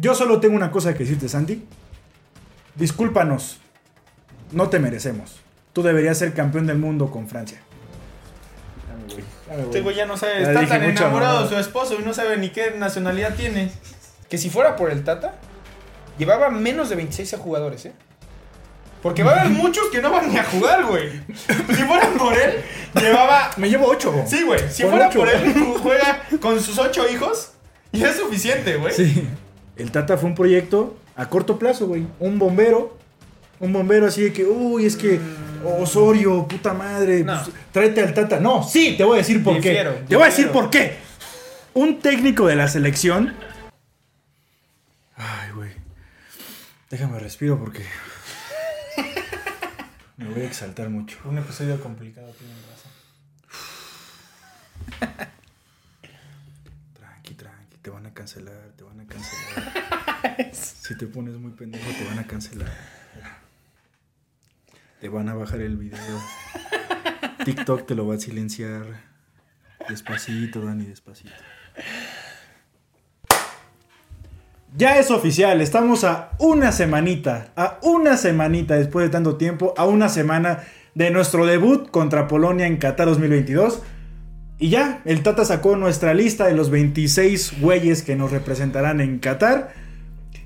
Yo 0.00 0.14
solo 0.14 0.38
tengo 0.38 0.54
una 0.54 0.70
cosa 0.70 0.94
que 0.94 1.00
decirte, 1.00 1.28
Santi. 1.28 1.64
Discúlpanos. 2.76 3.58
No 4.52 4.68
te 4.68 4.78
merecemos. 4.78 5.40
Tú 5.72 5.82
deberías 5.82 6.16
ser 6.16 6.32
campeón 6.34 6.66
del 6.68 6.78
mundo 6.78 7.10
con 7.10 7.28
Francia. 7.28 7.60
Este 9.60 9.80
güey 9.80 9.96
ya 9.96 10.06
no 10.06 10.16
sabe, 10.16 10.42
Ya 10.42 10.52
está 10.52 10.66
tan 10.66 10.84
enamorado 10.84 11.42
de 11.42 11.48
su 11.48 11.56
esposo 11.56 11.96
y 11.98 12.04
no 12.04 12.14
sabe 12.14 12.36
ni 12.36 12.50
qué 12.50 12.74
nacionalidad 12.78 13.34
tiene. 13.34 13.72
Que 14.28 14.38
si 14.38 14.50
fuera 14.50 14.76
por 14.76 14.90
el 14.90 15.02
Tata, 15.02 15.34
llevaba 16.16 16.48
menos 16.48 16.90
de 16.90 16.96
26 16.96 17.34
a 17.34 17.38
jugadores, 17.38 17.86
¿eh? 17.86 17.92
Porque 19.02 19.24
va 19.24 19.32
a 19.32 19.40
haber 19.40 19.52
muchos 19.56 19.86
que 19.90 20.00
no 20.00 20.12
van 20.12 20.30
ni 20.30 20.38
a 20.38 20.44
jugar, 20.44 20.84
güey. 20.84 21.22
Si 21.46 21.82
fuera 21.84 22.08
por 22.16 22.34
él, 22.38 22.62
llevaba. 22.94 23.50
Me 23.56 23.68
llevo 23.68 23.86
ocho. 23.88 24.14
Sí, 24.26 24.44
güey. 24.44 24.60
Si 24.70 24.84
fuera 24.84 25.08
ocho. 25.08 25.18
por 25.20 25.28
él, 25.28 25.54
juega 25.82 26.22
con 26.40 26.60
sus 26.60 26.78
ocho 26.78 27.08
hijos 27.08 27.52
y 27.90 28.04
es 28.04 28.16
suficiente, 28.16 28.76
güey. 28.76 28.94
Sí. 28.94 29.26
El 29.78 29.90
Tata 29.92 30.16
fue 30.18 30.28
un 30.28 30.34
proyecto 30.34 30.96
a 31.16 31.28
corto 31.28 31.58
plazo, 31.58 31.86
güey. 31.86 32.06
Un 32.18 32.38
bombero. 32.38 32.96
Un 33.60 33.72
bombero 33.72 34.06
así 34.06 34.22
de 34.22 34.32
que, 34.32 34.44
uy, 34.44 34.84
es 34.86 34.96
que 34.96 35.20
Osorio, 35.64 36.46
puta 36.46 36.74
madre, 36.74 37.24
No. 37.24 37.42
pues, 37.42 37.56
tráete 37.72 38.02
al 38.02 38.14
Tata. 38.14 38.38
No, 38.40 38.62
sí, 38.62 38.94
te 38.96 39.04
voy 39.04 39.16
a 39.16 39.18
decir 39.18 39.42
por 39.42 39.54
Difiero, 39.56 39.94
qué. 39.94 40.02
Te 40.06 40.14
voy 40.16 40.24
a 40.24 40.26
decir 40.28 40.50
por 40.50 40.70
qué. 40.70 40.96
Un 41.74 41.98
técnico 42.00 42.46
de 42.46 42.56
la 42.56 42.68
selección. 42.68 43.34
Ay, 45.16 45.50
güey. 45.54 45.70
Déjame 46.90 47.18
respiro 47.18 47.58
porque. 47.58 47.84
Me 50.16 50.28
voy 50.28 50.42
a 50.42 50.46
exaltar 50.46 50.88
mucho. 50.90 51.18
Un 51.24 51.38
episodio 51.38 51.80
complicado, 51.80 52.32
tienen 52.38 52.56
razón. 52.70 52.92
Tranqui, 56.94 57.34
tranqui, 57.34 57.76
te 57.82 57.90
van 57.90 58.06
a 58.06 58.14
cancelar, 58.14 58.72
te 58.76 58.82
van 58.84 59.00
a 59.00 59.06
cancelar. 59.06 59.67
Si 60.52 60.96
te 60.96 61.06
pones 61.06 61.34
muy 61.36 61.52
pendejo, 61.52 61.90
te 61.90 62.04
van 62.04 62.18
a 62.18 62.26
cancelar. 62.26 62.68
Te 65.00 65.08
van 65.08 65.28
a 65.28 65.34
bajar 65.34 65.60
el 65.60 65.76
video. 65.76 66.20
TikTok 67.44 67.86
te 67.86 67.94
lo 67.94 68.06
va 68.06 68.16
a 68.16 68.18
silenciar. 68.18 68.84
Despacito, 69.88 70.64
Dani, 70.64 70.84
despacito. 70.84 71.32
Ya 74.76 74.98
es 74.98 75.10
oficial, 75.10 75.60
estamos 75.60 76.04
a 76.04 76.32
una 76.38 76.72
semanita, 76.72 77.52
a 77.56 77.78
una 77.82 78.16
semanita 78.16 78.76
después 78.76 79.06
de 79.06 79.10
tanto 79.10 79.36
tiempo, 79.36 79.72
a 79.76 79.86
una 79.86 80.08
semana 80.08 80.64
de 80.94 81.10
nuestro 81.10 81.46
debut 81.46 81.90
contra 81.90 82.28
Polonia 82.28 82.66
en 82.66 82.76
Qatar 82.76 83.06
2022. 83.06 83.80
Y 84.58 84.70
ya, 84.70 85.00
el 85.04 85.22
Tata 85.22 85.44
sacó 85.44 85.76
nuestra 85.76 86.12
lista 86.12 86.46
de 86.46 86.54
los 86.54 86.70
26 86.70 87.60
güeyes 87.60 88.02
que 88.02 88.16
nos 88.16 88.30
representarán 88.30 89.00
en 89.00 89.20
Qatar. 89.20 89.72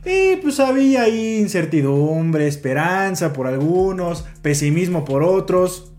Y 0.05 0.37
pues 0.37 0.59
había 0.59 1.03
ahí 1.03 1.39
incertidumbre, 1.39 2.49
esperanza 2.49 3.33
por 3.33 3.47
algunos, 3.47 4.25
pesimismo 4.43 5.05
por 5.05 5.23
otros. 5.23 5.93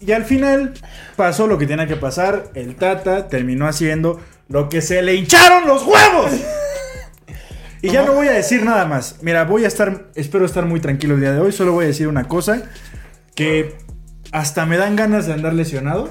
Y 0.00 0.12
al 0.12 0.24
final 0.24 0.74
pasó 1.16 1.46
lo 1.46 1.58
que 1.58 1.66
tenía 1.66 1.86
que 1.86 1.96
pasar. 1.96 2.50
El 2.54 2.76
Tata 2.76 3.28
terminó 3.28 3.66
haciendo 3.66 4.20
lo 4.48 4.68
que 4.68 4.82
se 4.82 5.02
le 5.02 5.14
hincharon 5.14 5.66
los 5.66 5.84
huevos. 5.84 6.32
Y 7.82 7.90
ya 7.90 8.04
no 8.04 8.14
voy 8.14 8.28
a 8.28 8.32
decir 8.32 8.64
nada 8.64 8.86
más. 8.86 9.18
Mira, 9.22 9.44
voy 9.44 9.64
a 9.64 9.68
estar, 9.68 10.06
espero 10.14 10.46
estar 10.46 10.64
muy 10.64 10.80
tranquilo 10.80 11.14
el 11.14 11.20
día 11.20 11.32
de 11.32 11.40
hoy. 11.40 11.52
Solo 11.52 11.72
voy 11.72 11.84
a 11.84 11.88
decir 11.88 12.08
una 12.08 12.28
cosa. 12.28 12.62
Que 13.34 13.76
hasta 14.32 14.64
me 14.64 14.76
dan 14.76 14.96
ganas 14.96 15.26
de 15.26 15.32
andar 15.32 15.54
lesionado. 15.54 16.10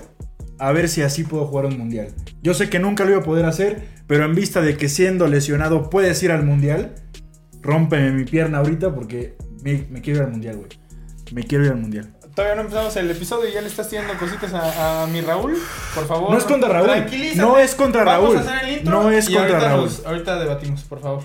A 0.59 0.71
ver 0.71 0.89
si 0.89 1.01
así 1.01 1.23
puedo 1.23 1.45
jugar 1.45 1.65
un 1.65 1.77
mundial. 1.77 2.09
Yo 2.41 2.53
sé 2.53 2.69
que 2.69 2.79
nunca 2.79 3.05
lo 3.05 3.11
iba 3.11 3.19
a 3.21 3.23
poder 3.23 3.45
hacer. 3.45 3.87
Pero 4.07 4.25
en 4.25 4.35
vista 4.35 4.61
de 4.61 4.75
que 4.77 4.89
siendo 4.89 5.27
lesionado 5.27 5.89
puedes 5.89 6.21
ir 6.23 6.31
al 6.31 6.43
mundial. 6.43 6.95
Rómpeme 7.61 8.11
mi 8.11 8.25
pierna 8.25 8.57
ahorita 8.57 8.93
porque 8.93 9.35
me, 9.63 9.85
me 9.89 10.01
quiero 10.01 10.19
ir 10.19 10.25
al 10.25 10.31
mundial, 10.31 10.57
güey. 10.57 10.69
Me 11.31 11.43
quiero 11.43 11.65
ir 11.65 11.71
al 11.71 11.77
mundial. 11.77 12.13
Todavía 12.35 12.55
no 12.55 12.61
empezamos 12.61 12.95
el 12.97 13.09
episodio 13.11 13.47
y 13.49 13.53
ya 13.53 13.61
le 13.61 13.67
estás 13.67 13.89
tirando 13.89 14.13
cositas 14.15 14.53
a, 14.53 15.03
a 15.03 15.07
mi 15.07 15.21
Raúl. 15.21 15.55
Por 15.95 16.07
favor. 16.07 16.31
No 16.31 16.37
es 16.37 16.43
contra 16.43 16.69
Raúl. 16.69 17.05
No 17.35 17.57
es 17.59 17.75
contra 17.75 18.03
Vamos 18.03 18.33
Raúl. 18.33 18.37
a 18.37 18.39
hacer 18.57 18.69
el 18.69 18.77
intro 18.79 18.91
No 19.03 19.09
es 19.11 19.25
contra 19.29 19.43
ahorita 19.57 19.69
Raúl. 19.69 19.89
ahorita 20.05 20.39
debatimos, 20.39 20.81
por 20.83 20.99
favor. 20.99 21.23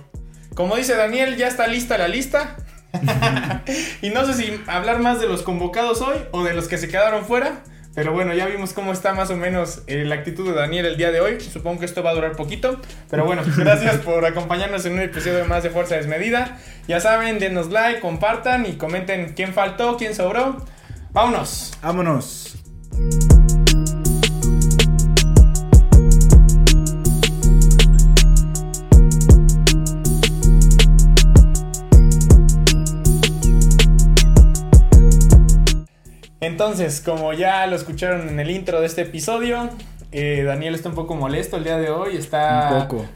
Como 0.55 0.77
dice 0.77 0.94
Daniel, 0.97 1.37
ya 1.37 1.49
está 1.49 1.67
lista 1.67 1.97
la 1.99 2.09
lista. 2.09 2.56
y 4.03 4.11
no 4.11 4.25
sé 4.27 4.34
si 4.34 4.61
hablar 4.67 5.00
más 5.00 5.21
de 5.21 5.28
los 5.28 5.43
convocados 5.43 6.00
hoy 6.03 6.17
o 6.33 6.44
de 6.44 6.55
los 6.55 6.69
que 6.69 6.78
se 6.78 6.88
quedaron 6.88 7.25
fuera. 7.25 7.62
Pero 7.98 8.12
bueno, 8.12 8.32
ya 8.32 8.47
vimos 8.47 8.75
cómo 8.75 8.92
está 8.92 9.12
más 9.12 9.28
o 9.31 9.36
menos 9.36 9.82
eh, 9.88 10.04
la 10.04 10.14
actitud 10.14 10.48
de 10.48 10.54
Daniel 10.54 10.86
el 10.86 10.97
día 10.97 11.10
de 11.10 11.20
hoy. 11.20 11.41
Supongo 11.41 11.81
que 11.81 11.84
esto 11.84 12.00
va 12.00 12.10
a 12.10 12.14
durar 12.14 12.36
poquito. 12.36 12.81
Pero 13.10 13.25
bueno, 13.25 13.42
gracias 13.56 13.97
por 13.97 14.25
acompañarnos 14.25 14.86
en 14.86 14.92
un 14.92 15.00
episodio 15.00 15.44
más 15.47 15.64
de 15.64 15.70
Fuerza 15.70 15.97
Desmedida. 15.97 16.58
Ya 16.87 17.00
saben, 17.00 17.41
denos 17.41 17.70
like, 17.70 17.98
compartan 17.98 18.66
y 18.66 18.75
comenten 18.75 19.32
quién 19.34 19.53
faltó, 19.53 19.97
quién 19.97 20.14
sobró. 20.14 20.64
Vámonos. 21.10 21.76
Vámonos. 21.82 22.56
Entonces, 36.88 37.04
como 37.04 37.34
ya 37.34 37.66
lo 37.66 37.76
escucharon 37.76 38.31
en 38.31 38.41
el 38.41 38.50
intro 38.50 38.81
de 38.81 38.87
este 38.87 39.03
episodio, 39.03 39.69
eh, 40.10 40.43
Daniel 40.47 40.75
está 40.75 40.88
un 40.88 40.94
poco 40.94 41.15
molesto 41.16 41.59
el 41.59 41.65
día 41.65 41.76
de 41.76 41.91
hoy, 41.91 42.16
está 42.16 42.71
Un 42.72 42.88
poco. 42.88 43.06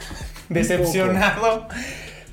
decepcionado. 0.50 1.69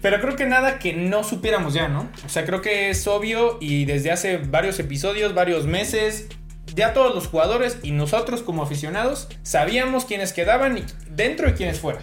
Pero 0.02 0.20
creo 0.20 0.36
que 0.36 0.46
nada 0.46 0.80
que 0.80 0.92
no 0.92 1.24
supiéramos 1.24 1.74
ya, 1.74 1.88
¿no? 1.88 2.10
O 2.26 2.30
sea, 2.30 2.46
creo 2.46 2.62
que 2.62 2.90
es 2.90 3.08
obvio 3.08 3.58
y 3.62 3.86
desde 3.86 4.12
hace 4.12 4.36
varios 4.36 4.80
episodios, 4.80 5.34
varios 5.34 5.66
meses, 5.66 6.28
ya 6.76 6.94
todos 6.94 7.16
los 7.16 7.28
jugadores 7.28 7.78
y 7.84 7.92
nosotros 7.92 8.42
como 8.44 8.62
aficionados 8.62 9.30
sabíamos 9.42 10.04
quiénes 10.04 10.34
quedaban 10.34 10.84
dentro 11.10 11.48
y 11.48 11.54
quiénes 11.54 11.80
fuera. 11.80 12.02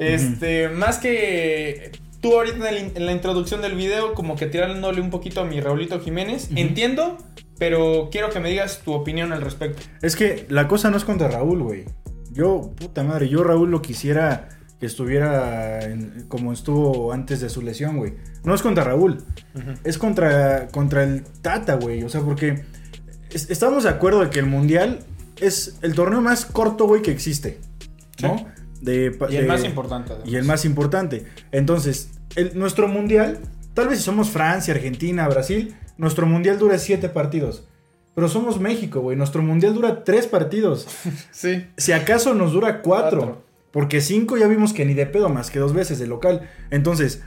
Este, 0.00 0.68
más 0.70 0.98
que 0.98 1.92
tú 2.22 2.32
ahorita 2.34 2.70
en, 2.70 2.76
el- 2.86 2.92
en 2.96 3.06
la 3.06 3.12
introducción 3.12 3.60
del 3.60 3.74
video, 3.74 4.14
como 4.14 4.36
que 4.36 4.46
tirándole 4.46 5.00
un 5.02 5.10
poquito 5.10 5.42
a 5.42 5.44
mi 5.44 5.60
Raulito 5.60 6.00
Jiménez, 6.00 6.48
entiendo, 6.56 7.18
pero 7.58 8.08
quiero 8.10 8.30
que 8.30 8.40
me 8.40 8.48
digas 8.48 8.80
tu 8.84 8.92
opinión 8.94 9.32
al 9.32 9.42
respecto. 9.42 9.82
Es 10.00 10.16
que 10.16 10.46
la 10.48 10.66
cosa 10.68 10.90
no 10.90 10.96
es 10.96 11.04
contra 11.04 11.28
Raúl, 11.28 11.62
güey. 11.62 11.84
Yo, 12.30 12.72
puta 12.76 13.02
madre, 13.04 13.28
yo 13.28 13.44
Raúl 13.44 13.70
lo 13.70 13.82
quisiera 13.82 14.48
que 14.80 14.86
estuviera 14.86 15.80
en- 15.84 16.24
como 16.28 16.52
estuvo 16.52 17.12
antes 17.12 17.40
de 17.40 17.48
su 17.50 17.60
lesión, 17.62 17.98
güey. 17.98 18.14
No 18.44 18.54
es 18.54 18.62
contra 18.62 18.82
Raúl, 18.84 19.22
es 19.84 19.98
contra, 19.98 20.68
contra 20.68 21.04
el 21.04 21.22
Tata, 21.42 21.74
güey. 21.74 22.02
O 22.02 22.08
sea, 22.08 22.22
porque 22.22 22.64
es- 23.30 23.50
estamos 23.50 23.84
de 23.84 23.90
acuerdo 23.90 24.20
de 24.24 24.30
que 24.30 24.38
el 24.40 24.46
Mundial 24.46 25.00
es 25.40 25.78
el 25.82 25.94
torneo 25.94 26.20
más 26.20 26.46
corto, 26.46 26.86
güey, 26.86 27.02
que 27.02 27.10
existe. 27.12 27.58
¿no? 28.22 28.38
Sí. 28.38 28.44
De, 28.82 29.16
Y 29.30 29.36
el 29.36 29.42
de- 29.42 29.48
más 29.48 29.64
importante. 29.64 30.12
además. 30.12 30.28
Y 30.30 30.36
el 30.36 30.44
más 30.44 30.64
importante. 30.64 31.24
Entonces, 31.52 32.10
el- 32.36 32.58
nuestro 32.58 32.88
mundial, 32.88 33.38
tal 33.74 33.88
vez 33.88 33.98
si 33.98 34.04
somos 34.04 34.28
Francia, 34.30 34.74
Argentina, 34.74 35.28
Brasil, 35.28 35.74
nuestro 35.96 36.26
mundial 36.26 36.58
dura 36.58 36.78
siete 36.78 37.08
partidos. 37.08 37.68
Pero 38.14 38.28
somos 38.28 38.60
México, 38.60 39.00
güey. 39.00 39.16
Nuestro 39.16 39.42
mundial 39.42 39.72
dura 39.74 40.04
tres 40.04 40.26
partidos. 40.26 40.86
Sí. 41.30 41.64
Si 41.76 41.92
acaso 41.92 42.34
nos 42.34 42.52
dura 42.52 42.82
cuatro. 42.82 43.18
Cuatro. 43.20 43.42
Porque 43.70 44.02
cinco 44.02 44.36
ya 44.36 44.48
vimos 44.48 44.74
que 44.74 44.84
ni 44.84 44.92
de 44.92 45.06
pedo 45.06 45.30
más 45.30 45.50
que 45.50 45.58
dos 45.58 45.72
veces 45.72 45.98
de 45.98 46.06
local. 46.06 46.50
Entonces, 46.70 47.22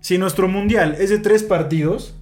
si 0.00 0.16
nuestro 0.16 0.48
mundial 0.48 0.96
es 0.98 1.10
de 1.10 1.18
tres 1.18 1.42
partidos, 1.42 2.14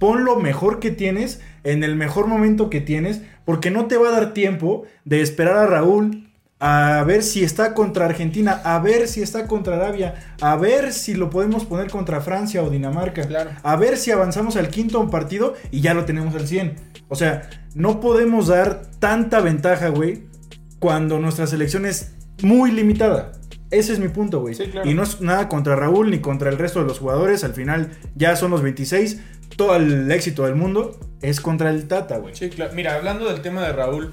pon 0.00 0.24
lo 0.24 0.34
mejor 0.40 0.80
que 0.80 0.90
tienes 0.90 1.40
en 1.62 1.84
el 1.84 1.94
mejor 1.94 2.26
momento 2.26 2.70
que 2.70 2.80
tienes. 2.80 3.20
Porque 3.44 3.70
no 3.70 3.86
te 3.86 3.98
va 3.98 4.08
a 4.08 4.12
dar 4.12 4.32
tiempo 4.34 4.84
de 5.04 5.20
esperar 5.20 5.56
a 5.58 5.66
Raúl. 5.66 6.29
A 6.62 7.02
ver 7.06 7.22
si 7.22 7.42
está 7.42 7.72
contra 7.72 8.04
Argentina, 8.04 8.60
a 8.64 8.78
ver 8.80 9.08
si 9.08 9.22
está 9.22 9.46
contra 9.46 9.76
Arabia, 9.76 10.34
a 10.42 10.56
ver 10.56 10.92
si 10.92 11.14
lo 11.14 11.30
podemos 11.30 11.64
poner 11.64 11.90
contra 11.90 12.20
Francia 12.20 12.62
o 12.62 12.68
Dinamarca, 12.68 13.22
Claro. 13.22 13.50
a 13.62 13.76
ver 13.76 13.96
si 13.96 14.10
avanzamos 14.10 14.56
al 14.56 14.68
quinto 14.68 15.08
partido 15.08 15.54
y 15.70 15.80
ya 15.80 15.94
lo 15.94 16.04
tenemos 16.04 16.34
al 16.34 16.46
100. 16.46 16.76
O 17.08 17.16
sea, 17.16 17.48
no 17.74 18.00
podemos 18.00 18.48
dar 18.48 18.82
tanta 18.98 19.40
ventaja, 19.40 19.88
güey, 19.88 20.24
cuando 20.78 21.18
nuestra 21.18 21.46
selección 21.46 21.86
es 21.86 22.12
muy 22.42 22.70
limitada. 22.72 23.32
Ese 23.70 23.92
es 23.94 23.98
mi 23.98 24.08
punto, 24.08 24.40
güey. 24.40 24.54
Sí, 24.54 24.64
claro. 24.66 24.88
Y 24.90 24.92
no 24.94 25.02
es 25.04 25.20
nada 25.22 25.48
contra 25.48 25.76
Raúl 25.76 26.10
ni 26.10 26.18
contra 26.18 26.50
el 26.50 26.58
resto 26.58 26.80
de 26.80 26.86
los 26.86 26.98
jugadores. 26.98 27.42
Al 27.44 27.54
final 27.54 27.90
ya 28.16 28.36
son 28.36 28.50
los 28.50 28.62
26. 28.62 29.18
Todo 29.56 29.76
el 29.76 30.10
éxito 30.10 30.44
del 30.44 30.56
mundo 30.56 30.98
es 31.22 31.40
contra 31.40 31.70
el 31.70 31.86
Tata, 31.86 32.18
güey. 32.18 32.34
Sí, 32.34 32.50
claro. 32.50 32.72
Mira, 32.74 32.96
hablando 32.96 33.26
del 33.32 33.40
tema 33.42 33.62
de 33.62 33.72
Raúl, 33.72 34.12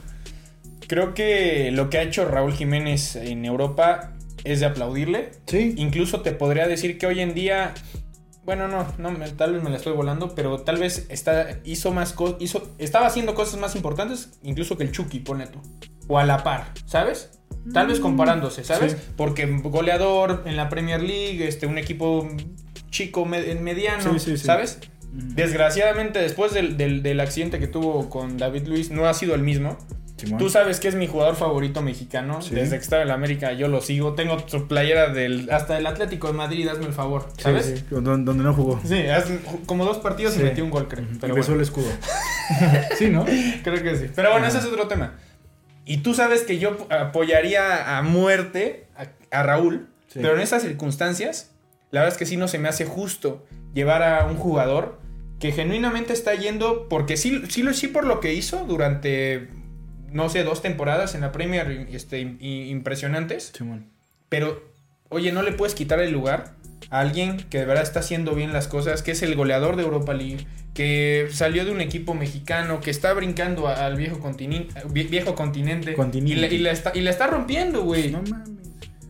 creo 0.87 1.13
que 1.13 1.71
lo 1.71 1.89
que 1.89 1.97
ha 1.97 2.01
hecho 2.03 2.25
Raúl 2.25 2.53
Jiménez 2.53 3.15
en 3.15 3.45
Europa 3.45 4.13
es 4.43 4.59
de 4.61 4.65
aplaudirle. 4.67 5.31
Sí. 5.47 5.73
Incluso 5.77 6.21
te 6.21 6.31
podría 6.31 6.67
decir 6.67 6.97
que 6.97 7.07
hoy 7.07 7.19
en 7.19 7.33
día, 7.33 7.73
bueno, 8.45 8.67
no, 8.67 8.87
no, 8.97 9.11
me- 9.11 9.29
tal 9.31 9.53
vez 9.53 9.63
me 9.63 9.69
la 9.69 9.77
estoy 9.77 9.93
volando, 9.93 10.33
pero 10.35 10.59
tal 10.61 10.77
vez 10.77 11.05
está, 11.09 11.59
hizo 11.65 11.91
más 11.91 12.13
co- 12.13 12.37
hizo, 12.39 12.69
estaba 12.77 13.07
haciendo 13.07 13.35
cosas 13.35 13.59
más 13.59 13.75
importantes, 13.75 14.39
incluso 14.43 14.77
que 14.77 14.83
el 14.83 14.91
Chucky, 14.91 15.19
ponle 15.19 15.47
tú. 15.47 15.59
O 16.07 16.17
a 16.19 16.25
la 16.25 16.43
par, 16.43 16.71
¿sabes? 16.85 17.31
Tal 17.73 17.87
vez 17.87 17.99
comparándose, 17.99 18.63
¿sabes? 18.63 18.93
Sí. 18.93 18.97
Porque 19.17 19.45
goleador 19.45 20.43
en 20.45 20.55
la 20.55 20.69
Premier 20.69 21.01
League, 21.03 21.45
este, 21.45 21.67
un 21.67 21.77
equipo 21.77 22.25
chico, 22.89 23.25
me- 23.25 23.55
mediano, 23.55 24.13
Sí, 24.13 24.19
sí, 24.19 24.37
sí. 24.37 24.45
¿sabes? 24.45 24.79
Desgraciadamente, 25.11 26.19
después 26.19 26.53
del, 26.53 26.77
del- 26.77 27.03
del 27.03 27.19
accidente 27.19 27.59
que 27.59 27.67
tuvo 27.67 28.09
con 28.09 28.37
David 28.37 28.67
Luis, 28.67 28.89
no 28.91 29.05
ha 29.07 29.13
sido 29.13 29.35
el 29.35 29.41
mismo. 29.43 29.77
Simón. 30.17 30.39
Tú 30.39 30.49
sabes 30.49 30.79
que 30.79 30.87
es 30.87 30.95
mi 30.95 31.05
jugador 31.07 31.35
favorito 31.35 31.81
mexicano. 31.81 32.41
Sí. 32.41 32.55
Desde 32.55 32.77
que 32.77 32.83
estaba 32.83 33.03
en 33.03 33.07
la 33.09 33.13
América 33.13 33.53
yo 33.53 33.67
lo 33.67 33.81
sigo. 33.81 34.13
Tengo 34.15 34.37
su 34.47 34.67
playera 34.67 35.09
del 35.13 35.49
hasta 35.51 35.75
del 35.75 35.85
Atlético 35.87 36.27
de 36.27 36.33
Madrid, 36.33 36.67
hazme 36.67 36.87
el 36.87 36.93
favor, 36.93 37.27
¿sabes? 37.37 37.65
sí, 37.67 37.85
donde, 37.91 38.09
donde 38.23 38.43
no 38.43 38.53
jugó. 38.53 38.79
Sí, 38.83 39.05
hace 39.07 39.39
como 39.67 39.85
dos 39.85 39.97
partidos 39.99 40.35
y 40.37 40.39
metió 40.39 40.63
un 40.63 40.71
gol, 40.71 40.87
creo. 40.87 41.05
Pero 41.05 41.19
Pero 41.21 41.35
besó 41.35 41.47
bueno, 41.53 41.61
el 41.61 41.67
escudo. 41.67 41.87
sí, 42.97 43.09
¿no? 43.09 43.25
creo 43.63 43.83
que 43.83 43.95
sí. 43.95 44.05
Pero 44.15 44.31
bueno, 44.31 44.47
ese 44.47 44.57
es 44.57 44.65
otro 44.65 44.87
tema. 44.87 45.13
Y 45.85 45.97
tú 45.97 46.13
sabes 46.13 46.41
que 46.41 46.57
yo 46.59 46.75
apoyaría 46.89 47.97
a 47.97 48.01
muerte 48.01 48.87
a, 48.97 49.37
a 49.39 49.43
Raúl, 49.43 49.87
pero 50.13 50.35
en 50.35 50.41
esas 50.41 50.63
circunstancias, 50.63 51.51
la 51.91 52.01
verdad 52.01 52.13
es 52.15 52.17
que 52.19 52.25
sí 52.25 52.37
no 52.37 52.47
se 52.47 52.57
me 52.59 52.67
hace 52.69 52.85
justo 52.85 53.45
llevar 53.73 54.01
a 54.03 54.25
un 54.25 54.35
jugador 54.35 54.99
que 55.39 55.51
genuinamente 55.51 56.13
está 56.13 56.33
yendo, 56.33 56.87
porque 56.89 57.15
sí, 57.15 57.43
sí, 57.49 57.61
lo- 57.63 57.73
sí 57.73 57.87
por 57.87 58.05
lo 58.05 58.19
que 58.19 58.33
hizo 58.33 58.65
durante, 58.65 59.49
no 60.11 60.29
sé, 60.29 60.43
dos 60.43 60.61
temporadas 60.61 61.15
en 61.15 61.21
la 61.21 61.31
Premier 61.31 61.87
este, 61.91 62.19
impresionantes, 62.21 63.51
pero, 64.29 64.63
oye, 65.09 65.31
no 65.31 65.41
le 65.41 65.51
puedes 65.51 65.75
quitar 65.75 65.99
el 65.99 66.11
lugar 66.11 66.53
a 66.89 66.99
alguien 66.99 67.37
que 67.49 67.59
de 67.59 67.65
verdad 67.65 67.83
está 67.83 67.99
haciendo 68.01 68.33
bien 68.35 68.53
las 68.53 68.67
cosas, 68.67 69.01
que 69.01 69.11
es 69.11 69.21
el 69.21 69.35
goleador 69.35 69.75
de 69.75 69.83
Europa 69.83 70.13
League, 70.13 70.45
que 70.73 71.27
salió 71.31 71.65
de 71.65 71.71
un 71.71 71.81
equipo 71.81 72.13
mexicano, 72.13 72.81
que 72.81 72.91
está 72.91 73.11
brincando 73.13 73.67
al 73.67 73.95
viejo, 73.95 74.19
continen- 74.19 74.67
vie- 74.89 75.09
viejo 75.09 75.33
continente, 75.35 75.93
Continente. 75.93 76.53
Y, 76.53 76.59
y 76.59 76.59
la 76.59 76.71
está, 76.71 76.91
y 76.93 77.01
la 77.01 77.09
está 77.09 77.27
rompiendo, 77.27 77.81
güey. 77.83 78.11
No 78.11 78.21
mames. 78.21 78.49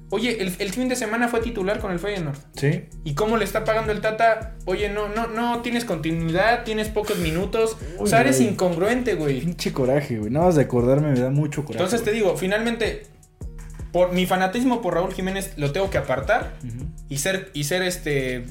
Oye, 0.10 0.42
el, 0.42 0.54
el 0.60 0.70
fin 0.72 0.88
de 0.88 0.96
semana 0.96 1.28
fue 1.28 1.42
titular 1.42 1.80
con 1.80 1.92
el 1.92 2.00
Feyenoord. 2.00 2.38
Sí. 2.56 2.86
¿Y 3.04 3.14
cómo 3.14 3.36
le 3.36 3.44
está 3.44 3.66
pagando 3.66 3.92
el 3.92 4.00
Tata? 4.00 4.56
Oye, 4.66 4.90
no, 4.90 5.10
no, 5.10 5.28
no, 5.28 5.62
tienes 5.62 5.84
continuidad, 5.84 6.64
tienes 6.64 6.88
pocos 6.88 7.18
minutos. 7.18 7.78
o 8.00 8.08
sea, 8.08 8.22
eres 8.22 8.38
güey. 8.38 8.50
incongruente, 8.50 9.16
güey. 9.16 9.42
Pinche 9.42 9.74
coraje, 9.74 10.18
güey. 10.18 10.32
Nada 10.32 10.46
más 10.46 10.56
de 10.56 10.62
acordarme 10.62 11.12
me 11.12 11.20
da 11.20 11.30
mucho 11.30 11.66
coraje. 11.66 11.84
Entonces 11.84 12.06
te 12.06 12.14
digo, 12.14 12.38
finalmente, 12.38 13.08
por 13.92 14.14
mi 14.14 14.26
fanatismo 14.26 14.82
por 14.82 14.94
Raúl 14.94 15.14
Jiménez 15.14 15.54
lo 15.58 15.72
tengo 15.72 15.90
que 15.90 15.98
apartar 15.98 16.54
y 17.10 17.18
ser, 17.18 17.52
y 17.54 17.66
ser 17.66 17.82
este 17.82 18.46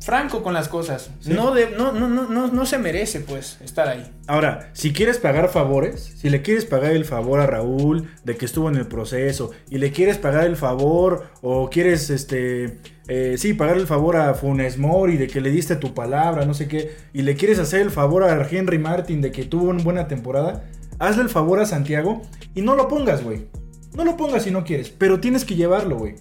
franco 0.00 0.42
con 0.42 0.54
las 0.54 0.68
cosas. 0.68 1.10
Sí. 1.20 1.32
No, 1.32 1.52
de, 1.52 1.70
no, 1.70 1.92
no, 1.92 2.08
no, 2.08 2.28
no, 2.28 2.48
no 2.48 2.66
se 2.66 2.78
merece, 2.78 3.20
pues, 3.20 3.58
estar 3.60 3.88
ahí. 3.88 4.10
Ahora, 4.26 4.70
si 4.72 4.92
quieres 4.92 5.18
pagar 5.18 5.48
favores, 5.50 6.14
si 6.16 6.30
le 6.30 6.42
quieres 6.42 6.64
pagar 6.64 6.92
el 6.92 7.04
favor 7.04 7.40
a 7.40 7.46
Raúl 7.46 8.08
de 8.24 8.36
que 8.36 8.46
estuvo 8.46 8.68
en 8.68 8.76
el 8.76 8.86
proceso 8.86 9.50
y 9.68 9.78
le 9.78 9.92
quieres 9.92 10.18
pagar 10.18 10.44
el 10.44 10.56
favor 10.56 11.30
o 11.42 11.68
quieres, 11.68 12.08
este, 12.10 12.78
eh, 13.08 13.36
sí, 13.38 13.52
pagar 13.54 13.76
el 13.76 13.86
favor 13.86 14.16
a 14.16 14.34
Funes 14.34 14.78
Mori 14.78 15.16
de 15.16 15.26
que 15.26 15.40
le 15.40 15.50
diste 15.50 15.76
tu 15.76 15.92
palabra, 15.94 16.46
no 16.46 16.54
sé 16.54 16.66
qué, 16.66 16.96
y 17.12 17.22
le 17.22 17.36
quieres 17.36 17.58
hacer 17.58 17.80
el 17.80 17.90
favor 17.90 18.24
a 18.24 18.48
Henry 18.48 18.78
Martin 18.78 19.20
de 19.20 19.32
que 19.32 19.44
tuvo 19.44 19.70
una 19.70 19.82
buena 19.82 20.08
temporada, 20.08 20.64
hazle 20.98 21.22
el 21.22 21.28
favor 21.28 21.60
a 21.60 21.66
Santiago 21.66 22.22
y 22.54 22.62
no 22.62 22.74
lo 22.74 22.88
pongas, 22.88 23.22
güey. 23.22 23.48
No 23.94 24.04
lo 24.04 24.16
pongas 24.16 24.44
si 24.44 24.50
no 24.50 24.64
quieres, 24.64 24.90
pero 24.90 25.20
tienes 25.20 25.44
que 25.44 25.56
llevarlo, 25.56 25.98
güey. 25.98 26.14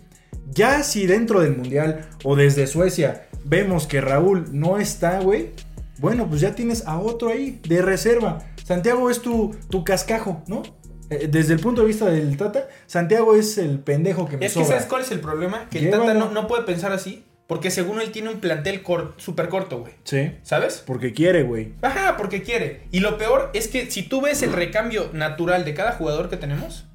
Ya 0.52 0.81
si 0.81 1.06
dentro 1.06 1.42
del 1.42 1.56
Mundial 1.56 2.08
o 2.24 2.36
desde 2.36 2.66
Suecia 2.66 3.29
vemos 3.50 3.88
que 3.88 4.00
Raúl 4.01 4.48
no 4.51 4.78
está, 4.78 5.19
güey, 5.19 5.50
bueno, 5.98 6.28
pues 6.30 6.42
ya 6.42 6.56
tienes 6.56 6.86
a 6.88 7.00
otro 7.00 7.30
ahí, 7.30 7.60
de 7.68 7.81
reserva. 7.81 8.40
Santiago 8.63 9.10
es 9.10 9.22
tu, 9.22 9.56
tu 9.69 9.84
cascajo, 9.84 10.44
¿no? 10.48 10.62
Eh, 11.10 11.28
Desde 11.30 11.54
el 11.54 11.60
punto 11.60 11.81
de 11.81 11.88
vista 11.88 12.06
del 12.06 12.38
Tata, 12.38 12.68
Santiago 12.86 13.36
es 13.36 13.57
el 13.57 13.80
pendejo 13.80 14.28
que 14.28 14.38
me 14.38 14.46
Es 14.46 14.54
que 14.54 14.60
sobra. 14.63 14.78
¿sabes 14.78 14.86
cuál 14.86 15.01
es 15.01 15.12
el 15.12 15.19
problema? 15.19 15.68
Que 15.69 15.80
el. 15.80 15.90
Tata 15.90 16.13
no, 16.13 16.31
no 16.31 16.48
puede 16.48 16.63
pensar 16.63 16.92
así, 16.92 17.25
porque 17.48 17.72
según 17.72 18.00
él 18.00 18.12
tiene 18.12 18.30
un 18.30 18.40
plantel 18.40 18.84
súper 19.18 19.50
corto, 19.50 19.80
güey. 19.80 19.94
Sí, 20.04 20.31
¿Sabes? 20.44 20.84
porque 20.86 21.13
quiere, 21.13 21.42
güey. 21.42 21.74
Ajá, 21.81 22.16
porque 22.16 22.44
quiere. 22.44 22.84
Y 22.92 23.00
lo 23.00 23.18
peor 23.18 23.50
es 23.54 23.68
que 23.68 23.90
si 23.90 24.04
tú 24.04 24.22
ves 24.22 24.44
el 24.44 24.54
recambio 24.54 25.10
natural 25.13 25.66
de 25.66 25.74
cada 25.74 25.94
jugador 25.94 26.30
que 26.30 26.38
tenemos, 26.38 26.86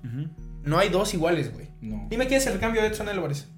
no 0.62 0.78
hay 0.78 0.88
dos 0.90 1.12
iguales, 1.12 1.52
güey. 1.52 1.68
No. 1.80 2.06
Dime 2.08 2.28
quién 2.28 2.38
es 2.38 2.46
el 2.46 2.54
recambio 2.54 2.80
de 2.82 2.88
Edson 2.88 3.08
Álvarez. 3.08 3.48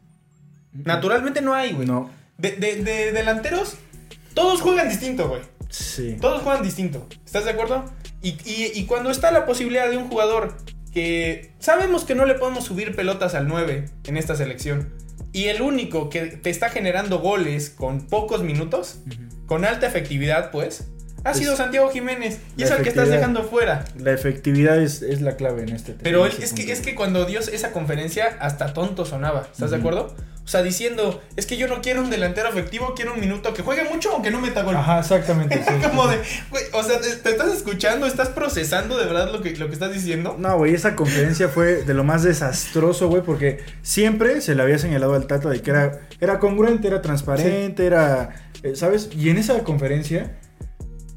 Naturalmente 0.72 1.42
no 1.42 1.54
hay, 1.54 1.72
güey. 1.72 1.86
No. 1.86 2.10
De, 2.38 2.52
de- 2.52 2.82
de 2.82 3.12
delanteros, 3.12 3.76
todos 4.34 4.60
juegan 4.60 4.88
distinto, 4.88 5.28
güey. 5.28 5.42
Sí. 5.70 6.16
Todos 6.20 6.42
juegan 6.42 6.62
distinto. 6.62 7.06
¿Estás 7.24 7.44
de 7.44 7.50
acuerdo? 7.50 7.84
Y, 8.22 8.30
y- 8.44 8.72
y 8.74 8.84
cuando 8.86 9.10
está 9.10 9.30
la 9.30 9.46
posibilidad 9.46 9.90
de 9.90 9.96
un 9.96 10.08
jugador 10.08 10.56
que 10.92 11.52
sabemos 11.58 12.04
que 12.04 12.14
no 12.14 12.24
le 12.24 12.34
podemos 12.34 12.64
subir 12.64 12.94
pelotas 12.96 13.34
al 13.34 13.48
9 13.48 13.86
en 14.04 14.16
esta 14.16 14.34
selección, 14.36 14.92
y 15.32 15.46
el 15.48 15.60
único 15.60 16.08
que 16.08 16.26
te 16.26 16.48
está 16.48 16.70
generando 16.70 17.18
goles 17.18 17.68
con 17.70 18.06
pocos 18.06 18.42
minutos, 18.42 19.00
con 19.46 19.64
alta 19.66 19.86
efectividad, 19.86 20.50
pues, 20.50 20.88
ha 21.24 21.34
sido 21.34 21.56
Santiago 21.56 21.90
Jiménez. 21.90 22.38
Y 22.56 22.62
es 22.62 22.70
el 22.70 22.82
que 22.82 22.88
estás 22.88 23.08
dejando 23.10 23.42
fuera. 23.44 23.84
La 23.98 24.12
efectividad 24.12 24.80
es, 24.80 25.02
es 25.02 25.20
la 25.20 25.36
clave 25.36 25.62
en 25.64 25.70
este 25.70 25.92
tema. 25.92 26.04
Pero 26.04 26.24
es 26.24 26.52
que, 26.54 26.72
es 26.72 26.80
que 26.80 26.94
cuando 26.94 27.26
dio 27.26 27.40
esa 27.40 27.72
conferencia, 27.72 28.38
hasta 28.40 28.72
tonto 28.72 29.04
sonaba. 29.04 29.46
¿Estás 29.52 29.72
de 29.72 29.76
acuerdo? 29.76 30.14
O 30.46 30.48
sea, 30.48 30.62
diciendo, 30.62 31.20
es 31.34 31.44
que 31.44 31.56
yo 31.56 31.66
no 31.66 31.82
quiero 31.82 32.02
un 32.02 32.08
delantero 32.08 32.48
efectivo, 32.48 32.94
quiero 32.94 33.14
un 33.14 33.20
minuto 33.20 33.52
que 33.52 33.62
juegue 33.62 33.82
mucho 33.82 34.12
aunque 34.12 34.30
no 34.30 34.40
meta 34.40 34.62
gol. 34.62 34.76
Ajá, 34.76 35.00
exactamente. 35.00 35.56
sí, 35.56 35.64
sí, 35.68 35.88
Como 35.88 36.04
sí. 36.04 36.10
de, 36.10 36.22
güey, 36.50 36.64
o 36.72 36.84
sea, 36.84 37.00
te, 37.00 37.16
te 37.16 37.30
estás 37.30 37.52
escuchando, 37.52 38.06
estás 38.06 38.28
procesando 38.28 38.96
de 38.96 39.06
verdad 39.06 39.32
lo 39.32 39.42
que, 39.42 39.56
lo 39.56 39.66
que 39.66 39.72
estás 39.72 39.92
diciendo. 39.92 40.36
No, 40.38 40.56
güey, 40.56 40.72
esa 40.72 40.94
conferencia 40.94 41.48
fue 41.48 41.82
de 41.82 41.94
lo 41.94 42.04
más 42.04 42.22
desastroso, 42.22 43.08
güey, 43.08 43.22
porque 43.22 43.58
siempre 43.82 44.40
se 44.40 44.54
le 44.54 44.62
había 44.62 44.78
señalado 44.78 45.14
al 45.14 45.26
Tata 45.26 45.48
de 45.48 45.60
que 45.60 45.70
era, 45.70 46.06
era 46.20 46.38
congruente, 46.38 46.86
era 46.86 47.02
transparente, 47.02 47.84
era, 47.84 48.48
eh, 48.62 48.76
¿sabes? 48.76 49.10
Y 49.18 49.30
en 49.30 49.38
esa 49.38 49.64
conferencia, 49.64 50.38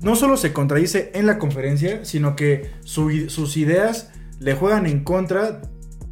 no 0.01 0.15
solo 0.15 0.37
se 0.37 0.53
contradice 0.53 1.11
en 1.13 1.27
la 1.27 1.37
conferencia, 1.37 2.03
sino 2.03 2.35
que 2.35 2.71
su 2.83 3.29
sus 3.29 3.57
ideas 3.57 4.09
le 4.39 4.55
juegan 4.55 4.87
en 4.87 5.03
contra 5.03 5.61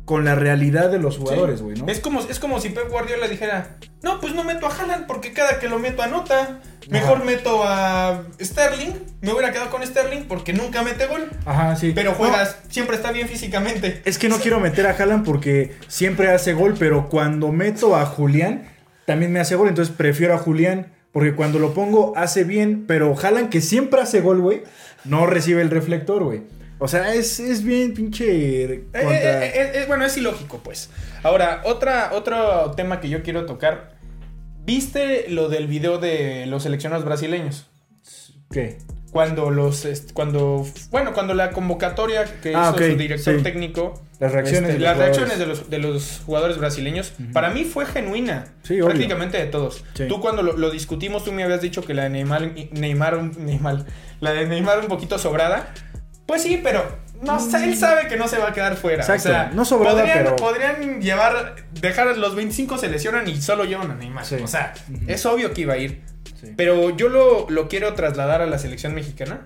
con 0.08 0.24
la 0.24 0.36
realidad 0.36 0.90
de 0.90 1.00
los 1.00 1.18
jugadores, 1.18 1.62
güey, 1.62 1.76
¿no? 1.76 1.86
Es 1.90 2.00
como, 2.00 2.22
es 2.22 2.40
como 2.40 2.62
si 2.62 2.70
Pep 2.70 2.90
Guardiola 2.90 3.28
dijera, 3.28 3.76
no, 4.02 4.22
pues 4.22 4.34
no 4.34 4.46
meto 4.46 4.66
a 4.66 4.70
Haaland 4.70 5.06
porque 5.06 5.34
cada 5.34 5.60
que 5.60 5.68
lo 5.68 5.80
meto 5.80 6.02
anota. 6.02 6.62
Mejor 6.90 7.18
Ajá. 7.18 7.26
meto 7.26 7.62
a 7.66 8.24
Sterling. 8.40 8.94
Me 9.20 9.34
hubiera 9.34 9.52
quedado 9.52 9.70
con 9.70 9.86
Sterling 9.86 10.24
porque 10.30 10.54
nunca 10.54 10.82
mete 10.82 11.08
gol. 11.08 11.30
Ajá, 11.46 11.76
sí. 11.76 11.92
Pero 11.94 12.12
No, 12.12 12.16
juegas, 12.16 12.58
siempre 12.70 12.96
está 12.96 13.12
bien 13.12 13.28
físicamente. 13.28 14.02
Es 14.06 14.18
que 14.18 14.30
no 14.30 14.38
quiero 14.38 14.62
meter 14.62 14.88
a 14.88 14.92
Haaland 14.92 15.26
porque 15.26 15.76
siempre 15.90 16.32
hace 16.32 16.54
gol, 16.54 16.76
pero 16.80 17.10
cuando 17.10 17.52
meto 17.52 17.98
a 17.98 18.06
Julián, 18.06 18.70
también 19.06 19.34
me 19.34 19.42
hace 19.42 19.56
gol, 19.56 19.68
entonces 19.68 19.94
prefiero 19.94 20.36
a 20.36 20.38
Julián. 20.38 20.94
Porque 21.12 21.36
cuando 21.36 21.60
lo 21.60 21.74
pongo 21.74 22.14
hace 22.16 22.46
bien, 22.46 22.86
pero 22.88 23.14
Haaland 23.22 23.50
que 23.50 23.60
siempre 23.60 24.00
hace 24.00 24.22
gol, 24.22 24.40
güey, 24.40 24.64
no 25.04 25.26
recibe 25.26 25.62
el 25.62 25.70
reflector, 25.70 26.24
güey. 26.24 26.44
O 26.80 26.88
sea, 26.88 27.14
es, 27.14 27.40
es 27.40 27.64
bien 27.64 27.94
pinche 27.94 28.64
Eh, 28.66 28.84
contra... 28.92 29.02
eh, 29.46 29.52
eh, 29.56 29.72
eh, 29.76 29.86
bueno, 29.88 30.06
es 30.06 30.16
ilógico, 30.18 30.60
pues. 30.64 30.90
Ahora, 31.24 31.62
otra, 31.66 32.12
otro 32.14 32.72
tema 32.76 33.00
que 33.00 33.10
yo 33.10 33.24
quiero 33.24 33.46
tocar. 33.46 33.96
¿Viste 34.66 35.26
lo 35.30 35.50
del 35.50 35.68
video 35.68 35.98
de 35.98 36.46
los 36.46 36.64
seleccionados 36.64 37.06
brasileños? 37.06 37.68
¿Qué? 38.52 38.78
Cuando 39.12 39.50
los. 39.50 39.88
Cuando. 40.14 40.66
Bueno, 40.92 41.14
cuando 41.14 41.34
la 41.34 41.52
convocatoria 41.52 42.26
que 42.42 42.54
Ah, 42.54 42.74
hizo 42.76 42.84
ok, 42.84 42.92
su 42.92 42.98
director 42.98 43.38
sí. 43.38 43.44
técnico. 43.44 44.04
Las 44.20 44.32
reacciones 44.32 44.72
este, 44.72 44.74
de 44.74 44.80
los 44.80 44.84
las 44.84 44.96
jugadores. 44.96 45.18
reacciones 45.18 45.40
de 45.40 45.46
los, 45.46 45.70
de 45.70 45.78
los 45.78 46.22
jugadores 46.26 46.58
brasileños. 46.58 47.14
Para 47.34 47.52
mí 47.52 47.64
fue 47.64 47.86
genuina. 47.86 48.46
Sí, 48.64 48.74
obvio. 48.76 48.86
prácticamente 48.88 49.38
de 49.38 49.46
todos. 49.46 49.84
Sí. 49.94 50.06
Tú 50.10 50.20
cuando 50.20 50.42
lo, 50.44 50.58
lo 50.58 50.70
discutimos, 50.72 51.24
tú 51.24 51.32
me 51.32 51.44
habías 51.44 51.62
dicho 51.62 51.84
que 51.84 51.94
la 51.94 52.04
de 52.04 52.10
Neymar, 52.10 52.52
Neymar, 52.72 53.38
Neymar, 53.38 53.86
la 54.20 54.34
de 54.34 54.48
Neymar 54.48 54.80
un 54.80 54.88
poquito 54.88 55.18
sobrada. 55.20 55.72
Pues 56.28 56.44
sí, 56.44 56.60
pero 56.62 56.84
no, 57.24 57.40
sé, 57.40 57.64
él 57.64 57.76
sabe 57.76 58.08
que 58.08 58.16
no 58.18 58.28
se 58.28 58.38
va 58.38 58.50
a 58.50 58.54
quedar 58.54 58.76
fuera. 58.76 59.02
Exacto, 59.02 59.30
O 59.30 59.32
sea, 59.32 59.52
no 59.54 59.66
sobrada, 59.66 59.96
podrían, 59.98 60.24
pero- 60.24 60.36
podrían 60.36 61.02
llevar, 61.02 61.56
dejar 61.82 62.10
a 62.10 62.14
los 62.16 62.36
25 62.36 62.78
se 62.78 62.90
lesionan 62.90 63.28
y 63.28 63.42
solo 63.42 63.64
llevan 63.66 63.90
a 63.92 63.96
Neymar. 63.96 64.26
Sí. 64.26 64.36
O 64.44 64.48
sea, 64.48 64.74
Ujú. 64.94 65.00
es 65.08 65.26
obvio 65.26 65.54
que 65.54 65.62
iba 65.62 65.74
a 65.74 65.78
ir. 65.78 66.02
Sí. 66.40 66.54
Pero 66.56 66.96
yo 66.96 67.10
lo, 67.10 67.50
lo 67.50 67.68
quiero 67.68 67.94
trasladar 67.96 68.42
a 68.42 68.46
la 68.46 68.60
selección 68.60 68.94
mexicana. 68.94 69.42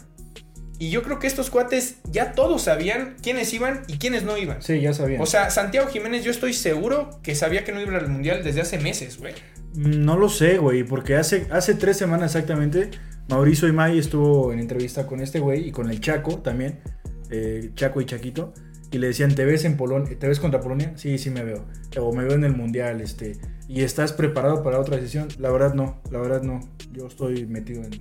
Y 0.79 0.89
yo 0.89 1.03
creo 1.03 1.19
que 1.19 1.27
estos 1.27 1.51
cuates 1.51 1.97
ya 2.05 2.31
todos 2.31 2.63
sabían 2.63 3.15
quiénes 3.21 3.53
iban 3.53 3.83
y 3.87 3.99
quiénes 3.99 4.23
no 4.23 4.35
iban. 4.35 4.63
Sí, 4.63 4.81
ya 4.81 4.95
sabía. 4.95 5.21
O 5.21 5.27
sea, 5.27 5.51
Santiago 5.51 5.87
Jiménez, 5.87 6.23
yo 6.23 6.31
estoy 6.31 6.53
seguro 6.55 7.19
que 7.21 7.35
sabía 7.35 7.63
que 7.63 7.71
no 7.71 7.79
iba 7.79 7.95
al 7.97 8.07
mundial 8.07 8.43
desde 8.43 8.61
hace 8.61 8.79
meses, 8.79 9.19
güey. 9.19 9.35
No 9.75 10.17
lo 10.17 10.27
sé, 10.27 10.57
güey, 10.57 10.83
porque 10.83 11.15
hace, 11.15 11.45
hace 11.51 11.75
tres 11.75 11.97
semanas 11.97 12.33
exactamente, 12.35 12.89
Mauricio 13.31 13.67
Imay 13.67 13.97
estuvo 13.97 14.51
en 14.51 14.59
entrevista 14.59 15.07
con 15.07 15.21
este 15.21 15.39
güey 15.39 15.69
y 15.69 15.71
con 15.71 15.89
el 15.89 16.01
Chaco 16.01 16.39
también, 16.39 16.79
eh, 17.29 17.71
Chaco 17.75 18.01
y 18.01 18.05
Chaquito, 18.05 18.53
y 18.91 18.97
le 18.97 19.07
decían, 19.07 19.33
¿te 19.33 19.45
ves 19.45 19.63
en 19.63 19.77
Polonia? 19.77 20.19
¿Te 20.19 20.27
ves 20.27 20.39
contra 20.39 20.59
Polonia? 20.59 20.91
Sí, 20.97 21.17
sí 21.17 21.29
me 21.29 21.43
veo. 21.43 21.65
O 21.97 22.13
me 22.13 22.25
veo 22.25 22.33
en 22.33 22.43
el 22.43 22.53
Mundial, 22.55 22.99
este, 22.99 23.37
y 23.69 23.83
estás 23.83 24.11
preparado 24.11 24.63
para 24.63 24.79
otra 24.79 24.97
decisión. 24.97 25.29
La 25.39 25.49
verdad 25.49 25.73
no, 25.73 26.01
la 26.11 26.19
verdad 26.19 26.41
no. 26.43 26.59
Yo 26.91 27.07
estoy 27.07 27.45
metido 27.45 27.83
en, 27.83 27.91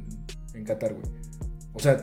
en 0.55 0.65
Qatar, 0.65 0.95
güey. 0.95 1.07
O 1.75 1.79
sea, 1.79 2.03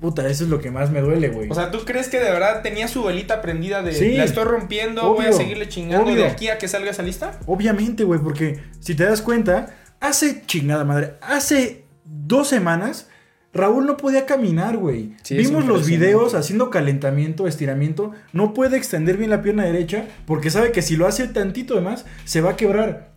Puta, 0.00 0.26
eso 0.28 0.44
es 0.44 0.50
lo 0.50 0.60
que 0.60 0.70
más 0.70 0.90
me 0.90 1.02
duele, 1.02 1.28
güey. 1.28 1.50
O 1.50 1.54
sea, 1.54 1.70
¿tú 1.70 1.80
crees 1.84 2.08
que 2.08 2.18
de 2.18 2.30
verdad 2.30 2.62
tenía 2.62 2.88
su 2.88 3.04
velita 3.04 3.42
prendida 3.42 3.82
de 3.82 3.92
Sí. 3.92 4.14
la 4.16 4.24
estoy 4.24 4.44
rompiendo, 4.44 5.12
voy 5.12 5.26
a 5.26 5.32
seguirle 5.32 5.68
chingando 5.68 6.06
obvio. 6.06 6.22
de 6.22 6.26
aquí 6.28 6.48
a 6.48 6.56
que 6.56 6.68
salga 6.68 6.90
esa 6.90 7.02
lista? 7.02 7.38
Obviamente, 7.46 8.04
güey, 8.04 8.18
porque 8.18 8.62
si 8.78 8.94
te 8.94 9.04
das 9.04 9.20
cuenta, 9.20 9.74
hace 10.00 10.42
chingada 10.46 10.84
madre, 10.84 11.16
hace 11.20 11.84
dos 12.10 12.48
semanas 12.48 13.08
Raúl 13.52 13.86
no 13.86 13.96
podía 13.96 14.26
caminar, 14.26 14.76
güey. 14.76 15.16
Sí, 15.22 15.36
Vimos 15.36 15.66
los 15.66 15.86
videos 15.86 16.34
haciendo 16.34 16.70
calentamiento, 16.70 17.48
estiramiento. 17.48 18.12
No 18.32 18.54
puede 18.54 18.76
extender 18.76 19.16
bien 19.16 19.30
la 19.30 19.42
pierna 19.42 19.64
derecha 19.64 20.06
porque 20.24 20.50
sabe 20.50 20.70
que 20.70 20.82
si 20.82 20.96
lo 20.96 21.06
hace 21.06 21.26
tantito 21.26 21.74
de 21.74 21.80
más, 21.80 22.06
se 22.24 22.40
va 22.40 22.50
a 22.50 22.56
quebrar. 22.56 23.10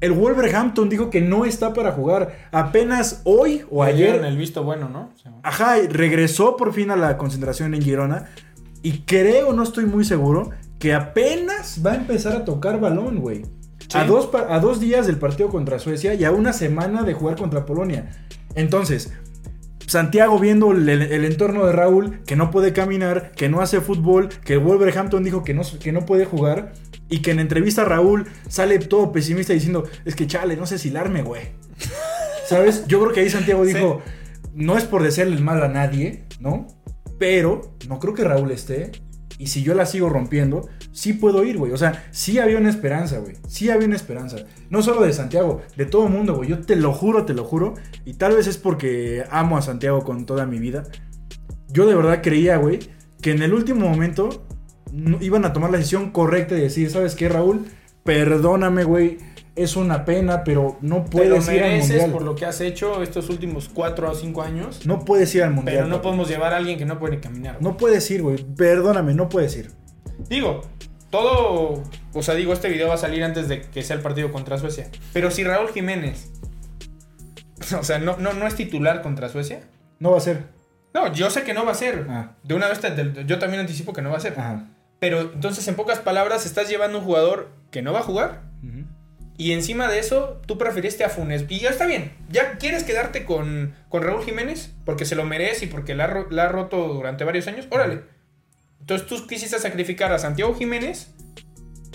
El 0.00 0.12
Wolverhampton 0.12 0.88
dijo 0.88 1.10
que 1.10 1.20
no 1.20 1.44
está 1.44 1.74
para 1.74 1.92
jugar. 1.92 2.48
Apenas 2.50 3.20
hoy 3.24 3.64
o 3.70 3.84
dieron 3.84 4.14
ayer, 4.16 4.24
el 4.24 4.36
visto 4.38 4.64
bueno, 4.64 4.88
¿no? 4.88 5.10
Ajá, 5.42 5.76
regresó 5.88 6.56
por 6.56 6.72
fin 6.72 6.90
a 6.90 6.96
la 6.96 7.18
concentración 7.18 7.74
en 7.74 7.82
Girona. 7.82 8.30
Y 8.82 9.00
creo, 9.00 9.52
no 9.52 9.62
estoy 9.62 9.84
muy 9.84 10.04
seguro, 10.04 10.50
que 10.80 10.94
apenas 10.94 11.82
va 11.86 11.92
a 11.92 11.96
empezar 11.96 12.34
a 12.34 12.44
tocar 12.44 12.80
balón, 12.80 13.20
güey. 13.20 13.42
Sí. 13.92 13.98
A, 13.98 14.04
dos, 14.04 14.30
a 14.34 14.58
dos 14.58 14.80
días 14.80 15.06
del 15.06 15.18
partido 15.18 15.50
contra 15.50 15.78
Suecia 15.78 16.14
y 16.14 16.24
a 16.24 16.30
una 16.30 16.54
semana 16.54 17.02
de 17.02 17.12
jugar 17.12 17.36
contra 17.36 17.66
Polonia. 17.66 18.10
Entonces, 18.54 19.12
Santiago 19.86 20.38
viendo 20.38 20.72
el, 20.72 20.88
el 20.88 21.24
entorno 21.26 21.66
de 21.66 21.72
Raúl, 21.72 22.20
que 22.24 22.34
no 22.34 22.50
puede 22.50 22.72
caminar, 22.72 23.32
que 23.32 23.50
no 23.50 23.60
hace 23.60 23.82
fútbol, 23.82 24.30
que 24.30 24.56
Wolverhampton 24.56 25.22
dijo 25.22 25.44
que 25.44 25.52
no, 25.52 25.60
que 25.78 25.92
no 25.92 26.06
puede 26.06 26.24
jugar, 26.24 26.72
y 27.10 27.20
que 27.20 27.32
en 27.32 27.40
entrevista 27.40 27.84
Raúl 27.84 28.26
sale 28.48 28.78
todo 28.78 29.12
pesimista 29.12 29.52
diciendo, 29.52 29.84
es 30.06 30.16
que 30.16 30.26
chale, 30.26 30.56
no 30.56 30.64
sé 30.64 30.78
si 30.78 30.88
larme, 30.88 31.22
güey. 31.22 31.42
¿Sabes? 32.48 32.86
Yo 32.86 33.00
creo 33.02 33.12
que 33.12 33.20
ahí 33.20 33.28
Santiago 33.28 33.66
dijo, 33.66 34.00
no 34.54 34.78
es 34.78 34.84
por 34.84 35.02
desearle 35.02 35.36
el 35.36 35.42
mal 35.42 35.62
a 35.62 35.68
nadie, 35.68 36.24
¿no? 36.40 36.66
Pero 37.18 37.74
no 37.86 37.98
creo 37.98 38.14
que 38.14 38.24
Raúl 38.24 38.50
esté. 38.50 38.92
Y 39.42 39.48
si 39.48 39.64
yo 39.64 39.74
la 39.74 39.86
sigo 39.86 40.08
rompiendo, 40.08 40.68
sí 40.92 41.14
puedo 41.14 41.42
ir, 41.42 41.58
güey. 41.58 41.72
O 41.72 41.76
sea, 41.76 42.04
sí 42.12 42.38
había 42.38 42.58
una 42.58 42.70
esperanza, 42.70 43.18
güey. 43.18 43.34
Sí 43.48 43.70
había 43.70 43.88
una 43.88 43.96
esperanza. 43.96 44.36
No 44.70 44.82
solo 44.82 45.02
de 45.02 45.12
Santiago, 45.12 45.62
de 45.76 45.84
todo 45.84 46.06
el 46.06 46.12
mundo, 46.12 46.36
güey. 46.36 46.48
Yo 46.48 46.60
te 46.60 46.76
lo 46.76 46.92
juro, 46.92 47.24
te 47.24 47.34
lo 47.34 47.42
juro. 47.42 47.74
Y 48.04 48.14
tal 48.14 48.36
vez 48.36 48.46
es 48.46 48.56
porque 48.56 49.24
amo 49.32 49.58
a 49.58 49.62
Santiago 49.62 50.04
con 50.04 50.26
toda 50.26 50.46
mi 50.46 50.60
vida. 50.60 50.84
Yo 51.70 51.86
de 51.86 51.96
verdad 51.96 52.20
creía, 52.22 52.56
güey, 52.56 52.78
que 53.20 53.32
en 53.32 53.42
el 53.42 53.52
último 53.52 53.88
momento 53.88 54.46
iban 55.20 55.44
a 55.44 55.52
tomar 55.52 55.72
la 55.72 55.78
decisión 55.78 56.12
correcta 56.12 56.54
de 56.54 56.60
decir, 56.60 56.88
¿sabes 56.88 57.16
qué, 57.16 57.28
Raúl? 57.28 57.66
Perdóname, 58.04 58.84
güey. 58.84 59.18
Es 59.54 59.76
una 59.76 60.04
pena, 60.06 60.44
pero 60.44 60.78
no 60.80 61.04
puedes 61.04 61.46
ir 61.48 61.62
al 61.62 61.68
mereces 61.70 61.88
mundial. 61.90 62.10
por 62.12 62.22
lo 62.22 62.34
que 62.34 62.46
has 62.46 62.60
hecho 62.62 63.02
estos 63.02 63.28
últimos 63.28 63.68
cuatro 63.68 64.10
o 64.10 64.14
cinco 64.14 64.40
años. 64.42 64.86
No 64.86 65.04
puedes 65.04 65.34
ir 65.34 65.42
al 65.42 65.50
mundial. 65.52 65.76
pero 65.76 65.86
no 65.88 65.96
papi. 65.96 66.04
podemos 66.04 66.28
llevar 66.28 66.54
a 66.54 66.56
alguien 66.56 66.78
que 66.78 66.86
no 66.86 66.98
puede 66.98 67.20
caminar. 67.20 67.56
güey. 67.58 67.64
No 67.70 67.76
puedes 67.76 68.10
ir, 68.10 68.22
güey. 68.22 68.42
Perdóname, 68.56 69.12
no 69.14 69.28
puedes 69.28 69.54
ir. 69.56 69.70
Digo, 70.30 70.62
todo. 71.10 71.82
O 72.14 72.22
sea, 72.22 72.34
digo, 72.34 72.54
este 72.54 72.68
video 72.70 72.88
va 72.88 72.94
a 72.94 72.98
salir 72.98 73.22
antes 73.24 73.48
de 73.48 73.60
que 73.60 73.82
sea 73.82 73.96
el 73.96 74.02
partido 74.02 74.32
contra 74.32 74.56
Suecia. 74.56 74.88
Pero 75.12 75.30
si 75.30 75.44
Raúl 75.44 75.68
Jiménez. 75.68 76.30
O 77.78 77.84
sea, 77.84 77.98
no, 77.98 78.16
no, 78.16 78.32
no 78.32 78.46
es 78.46 78.56
titular 78.56 79.02
contra 79.02 79.28
Suecia. 79.28 79.60
No 80.00 80.10
va 80.10 80.18
a 80.18 80.20
ser. 80.20 80.44
No, 80.94 81.12
yo 81.12 81.30
sé 81.30 81.42
que 81.42 81.54
no 81.54 81.64
va 81.64 81.72
a 81.72 81.76
ser. 81.76 82.06
Ah. 82.10 82.32
De 82.42 82.54
una 82.54 82.68
vez, 82.68 82.80
te- 82.80 82.90
te- 82.90 83.24
yo 83.24 83.38
también 83.38 83.60
anticipo 83.60 83.92
que 83.92 84.02
no 84.02 84.10
va 84.10 84.16
a 84.16 84.20
ser. 84.20 84.32
Ajá. 84.32 84.66
Pero 84.98 85.20
entonces, 85.20 85.66
en 85.68 85.74
pocas 85.76 86.00
palabras, 86.00 86.44
estás 86.44 86.68
llevando 86.68 86.98
un 86.98 87.04
jugador 87.04 87.50
que 87.70 87.80
no 87.82 87.92
va 87.92 88.00
a 88.00 88.02
jugar. 88.02 88.42
Y 89.38 89.52
encima 89.52 89.88
de 89.88 89.98
eso, 89.98 90.40
tú 90.46 90.58
preferiste 90.58 91.04
a 91.04 91.08
Funes. 91.08 91.44
Y 91.48 91.58
ya 91.60 91.70
está 91.70 91.86
bien. 91.86 92.12
¿Ya 92.30 92.58
quieres 92.58 92.84
quedarte 92.84 93.24
con, 93.24 93.74
con 93.88 94.02
Raúl 94.02 94.24
Jiménez? 94.24 94.70
Porque 94.84 95.04
se 95.04 95.14
lo 95.16 95.24
merece 95.24 95.64
y 95.64 95.68
porque 95.68 95.94
la, 95.94 96.04
ha 96.04 96.06
ro- 96.08 96.28
la 96.30 96.44
ha 96.44 96.48
roto 96.48 96.88
durante 96.88 97.24
varios 97.24 97.46
años. 97.46 97.66
Órale. 97.70 98.02
Entonces 98.80 99.06
tú 99.06 99.26
quisiste 99.26 99.58
sacrificar 99.58 100.12
a 100.12 100.18
Santiago 100.18 100.54
Jiménez 100.54 101.08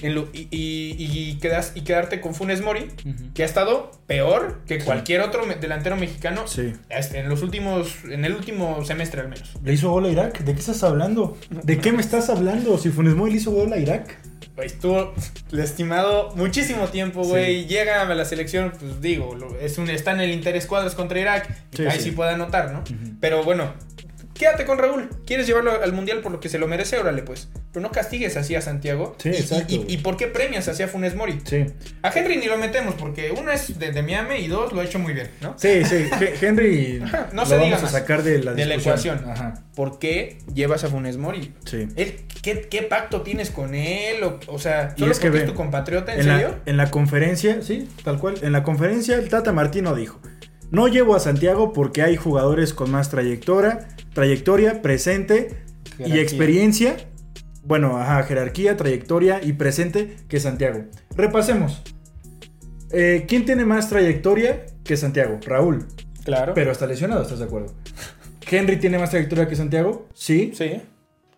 en 0.01 0.15
lo- 0.15 0.29
y, 0.34 0.48
y- 0.51 0.96
y 0.98 1.38
quedas, 1.39 1.72
y 1.75 1.82
quedarte 1.82 2.22
con 2.22 2.34
Funes 2.36 2.62
Mori, 2.62 2.88
que 3.34 3.44
ha 3.44 3.46
estado 3.46 3.91
peor 4.08 4.62
que 4.67 4.79
cualquier 4.79 5.22
otro 5.22 5.46
me- 5.46 5.56
delantero 5.56 5.96
mexicano 5.96 6.48
Sí. 6.48 6.74
este, 6.89 7.20
en 7.20 7.29
los 7.29 7.41
últimos, 7.44 7.96
en 8.06 8.24
el 8.25 8.34
último 8.36 8.84
semestre 8.86 9.22
al 9.22 9.29
menos. 9.29 9.53
¿Le 9.63 9.74
hizo 9.74 9.89
gol 9.91 10.06
a 10.06 10.10
Irak? 10.10 10.39
¿De 10.39 10.53
qué 10.53 10.60
estás 10.60 10.84
hablando? 10.84 11.38
¿De 11.50 11.79
qué 11.79 11.91
me 11.91 12.01
estás 12.01 12.29
hablando? 12.29 12.77
Si 12.77 12.89
Funes 12.89 13.15
Mori 13.15 13.32
le 13.32 13.38
hizo 13.38 13.51
gol 13.51 13.74
a 13.74 13.77
Irak. 13.77 14.17
Güey, 14.58 14.68
Estuvo 14.70 15.14
estimado 15.52 16.34
muchísimo 16.36 16.88
tiempo, 16.88 17.24
güey. 17.24 17.68
Llega 17.68 18.02
a 18.02 18.06
la 18.16 18.26
selección, 18.26 18.74
pues 18.78 19.00
digo, 19.02 19.38
es 19.62 19.78
un, 19.78 19.88
está 19.88 20.14
en 20.14 20.22
el 20.22 20.32
interescuadras 20.32 20.96
contra 20.96 21.20
Irak. 21.20 21.56
Sí, 21.76 21.86
ahí 21.86 22.00
sí. 22.00 22.06
sí. 22.06 22.12
puede 22.12 22.32
anotar, 22.32 22.72
¿no? 22.72 22.84
Pero 23.22 23.44
bueno, 23.44 23.76
quédate 24.38 24.65
con 24.65 24.77
Raúl. 24.77 25.10
¿Quieres 25.25 25.48
llevarlo 25.48 25.72
al 25.82 25.94
mundial 25.94 26.20
por 26.22 26.32
lo 26.32 26.39
que 26.39 26.50
se 26.50 26.60
lo 26.60 26.67
merece? 26.67 26.98
Órale, 26.98 27.24
pues. 27.24 27.50
Pero 27.74 27.82
no 27.86 27.91
castigues 27.91 28.38
así 28.38 28.56
a 28.56 28.62
Santiago. 28.62 29.15
Sí, 29.20 29.29
Y- 29.29 29.32
exacto, 29.36 29.74
Y, 29.74 29.86
y 29.88 29.98
por 29.98 30.17
qué 30.17 30.27
premias 30.27 30.67
así 30.67 30.84
a 30.84 30.88
Funes 30.88 31.15
Mori? 31.15 31.39
Sí. 31.44 31.65
A 32.03 32.10
Henry 32.10 32.38
ni 32.38 32.46
lo 32.48 32.58
metemos 32.58 32.96
porque 32.96 33.32
uno 33.38 33.51
es 33.51 33.77
de, 33.77 33.91
de 33.91 34.01
Miami 34.03 34.36
y 34.36 34.48
dos 34.48 34.72
lo 34.74 34.82
ha 34.82 34.84
hecho 34.86 35.00
muy 35.00 35.13
bien, 35.13 35.29
¿no? 35.41 35.56
Sí, 35.58 35.84
sí. 35.86 36.06
He- 36.22 36.46
Henry 36.46 37.01
Ajá, 37.03 37.29
no 37.34 37.41
lo 37.44 37.48
se 37.48 37.56
diga 37.56 37.65
vamos 37.77 37.79
a 37.79 37.84
más. 37.84 37.91
sacar 37.91 38.24
de 38.24 38.44
la 38.44 38.53
De 38.53 38.65
la 38.65 38.75
ecuación. 38.75 39.22
Ajá. 39.29 39.53
¿Por 39.75 40.00
qué 40.00 40.39
llevas 40.53 40.84
a 40.84 40.88
Funes 40.88 41.17
Mori? 41.17 41.53
Sí. 41.65 41.88
Él- 41.96 42.22
¿qué, 42.41 42.62
qué 42.70 42.82
pacto 42.84 43.22
tienes 43.22 43.51
con 43.51 43.75
él? 43.75 44.24
O, 44.24 44.39
o 44.48 44.60
sea, 44.60 44.94
Y 44.96 45.00
¿solo 45.01 45.12
es 45.12 45.20
que 45.20 45.27
porque 45.27 45.39
ve, 45.39 45.46
es 45.46 45.50
tu 45.51 45.56
compatriota? 45.56 46.13
¿En, 46.13 46.20
En 46.22 46.25
serio? 46.25 46.48
la, 46.50 46.72
en 46.72 46.77
la 46.77 46.89
conferencia, 46.91 47.62
sí, 47.62 47.88
tal 48.03 48.20
cual. 48.20 48.36
En 48.41 48.51
la 48.53 48.63
conferencia, 48.63 49.15
el 49.17 49.29
Tata 49.29 49.51
Martino 49.51 49.94
dijo: 49.96 50.20
No 50.72 50.88
llevo 50.88 51.15
a 51.15 51.20
Santiago 51.20 51.74
porque 51.74 52.01
hay 52.01 52.15
jugadores 52.15 52.74
con 52.74 52.89
más 52.91 53.10
trayectoria, 53.10 53.88
trayectoria, 54.22 54.82
presente 54.82 55.50
y 56.00 56.18
experiencia. 56.18 56.98
Bueno, 57.64 58.00
ajá, 58.00 58.24
jerarquía, 58.24 58.76
trayectoria 58.76 59.42
y 59.44 59.54
presente 59.54 60.16
que 60.28 60.40
Santiago. 60.40 60.86
Repasemos. 61.16 61.84
Eh, 62.90 63.26
¿Quién 63.28 63.46
tiene 63.46 63.64
más 63.64 63.90
trayectoria 63.90 64.66
que 64.84 64.98
Santiago? 64.98 65.40
Raúl. 65.46 65.86
Claro. 66.26 66.56
Pero 66.56 66.72
está 66.72 66.88
lesionado, 66.88 67.22
¿estás 67.22 67.38
de 67.38 67.46
acuerdo? 67.46 67.76
¿Henry 68.50 68.78
tiene 68.78 68.98
más 68.98 69.12
trayectoria 69.12 69.48
que 69.48 69.56
Santiago? 69.56 70.08
Sí. 70.16 70.52
sí. 70.56 70.82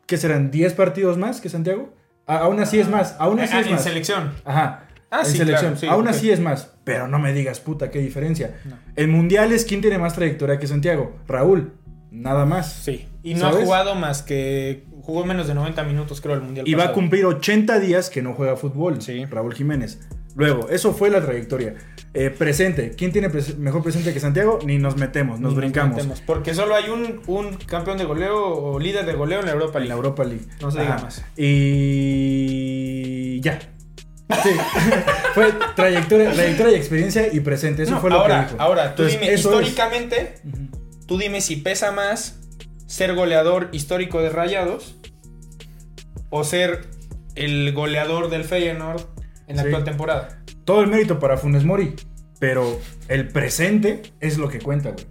¿Qué 0.05 0.15
serán? 0.17 0.50
¿10 0.50 0.74
partidos 0.74 1.17
más 1.17 1.41
que 1.41 1.50
Santiago? 1.50 1.93
A- 2.27 2.38
aún 2.38 2.62
así 2.62 2.79
es 2.79 2.88
más. 2.88 3.17
Aún 3.19 3.41
así 3.41 3.53
Ah, 3.57 3.59
es 3.59 3.67
en 3.67 3.74
más. 3.74 3.83
selección. 3.83 4.31
Ajá. 4.45 4.86
Ah, 5.12 5.21
en 5.21 5.25
sí, 5.25 5.38
selección. 5.38 5.71
claro, 5.74 5.77
sí, 5.77 5.88
Aún 5.88 6.07
así 6.07 6.31
es 6.31 6.39
más. 6.39 6.71
Pero 6.86 7.09
no 7.09 7.19
me 7.19 7.33
digas, 7.33 7.59
puta, 7.59 7.91
qué 7.91 8.00
diferencia. 8.00 8.55
No. 8.63 8.77
En 8.95 9.09
mundiales, 9.09 9.65
¿quién 9.65 9.81
tiene 9.81 9.98
más 9.98 10.13
trayectoria 10.13 10.59
que 10.59 10.67
Santiago? 10.67 11.17
Raúl. 11.27 11.74
Nada 12.11 12.45
más. 12.45 12.71
Sí. 12.73 13.07
Y 13.23 13.35
no 13.35 13.47
ha 13.47 13.51
jugado 13.51 13.95
más 13.95 14.21
que. 14.23 14.85
Jugó 15.01 15.25
menos 15.25 15.47
de 15.47 15.53
90 15.55 15.83
minutos, 15.83 16.21
creo, 16.21 16.35
el 16.35 16.41
mundial. 16.41 16.67
Y 16.67 16.73
va 16.75 16.85
a 16.85 16.91
cumplir 16.93 17.25
80 17.25 17.79
días 17.79 18.09
que 18.09 18.21
no 18.21 18.33
juega 18.33 18.55
fútbol. 18.55 19.01
Sí. 19.01 19.25
Raúl 19.25 19.53
Jiménez. 19.53 19.99
Luego, 20.35 20.69
eso 20.69 20.93
fue 20.93 21.09
la 21.09 21.21
trayectoria. 21.21 21.75
Eh, 22.13 22.29
presente. 22.29 22.93
¿Quién 22.97 23.11
tiene 23.11 23.29
mejor 23.57 23.83
presente 23.83 24.13
que 24.13 24.19
Santiago? 24.19 24.59
Ni 24.65 24.77
nos 24.77 24.95
metemos, 24.97 25.39
nos 25.39 25.53
Ni 25.53 25.59
brincamos. 25.59 25.95
metemos, 25.97 26.21
Porque 26.21 26.53
solo 26.53 26.75
hay 26.75 26.89
un, 26.89 27.21
un 27.27 27.55
campeón 27.57 27.97
de 27.97 28.05
goleo 28.05 28.37
o 28.47 28.79
líder 28.79 29.05
de 29.05 29.13
goleo 29.13 29.39
en 29.41 29.45
la 29.47 29.51
Europa 29.51 29.79
En 29.79 29.85
League. 29.85 29.89
la 29.89 29.95
Europa 29.95 30.23
League. 30.23 30.45
No 30.61 30.71
se 30.71 30.79
diga 30.81 30.97
más. 30.99 31.23
Y 31.37 33.41
ya. 33.41 33.59
Sí. 34.43 34.49
fue 35.33 35.51
trayectoria, 35.75 36.31
trayectoria 36.31 36.73
y 36.73 36.75
experiencia 36.75 37.33
y 37.33 37.39
presente. 37.39 37.83
Eso 37.83 37.95
No, 37.95 38.01
fue 38.01 38.09
lo 38.11 38.17
ahora, 38.21 38.45
que 38.45 38.51
dijo. 38.53 38.63
ahora, 38.63 38.83
tú 38.95 39.03
Entonces, 39.03 39.19
dime, 39.19 39.33
es. 39.33 39.39
históricamente. 39.39 40.35
Tú 41.09 41.17
dime 41.17 41.41
si 41.41 41.57
pesa 41.57 41.91
más 41.91 42.39
ser 42.85 43.13
goleador 43.15 43.67
histórico 43.73 44.21
de 44.21 44.29
Rayados 44.29 44.95
o 46.29 46.43
ser 46.45 46.87
el 47.35 47.73
goleador 47.73 48.29
del 48.29 48.43
Feyenoord 48.45 49.01
en 49.47 49.57
la 49.57 49.63
Sí. 49.63 49.67
actual 49.67 49.83
temporada. 49.83 50.43
Todo 50.65 50.81
el 50.81 50.87
mérito 50.87 51.19
para 51.19 51.37
Funes 51.37 51.65
Mori. 51.65 51.95
Pero 52.39 52.79
el 53.09 53.27
presente 53.27 54.01
es 54.21 54.37
lo 54.37 54.47
que 54.47 54.59
cuenta, 54.59 54.91
güey. 54.91 55.05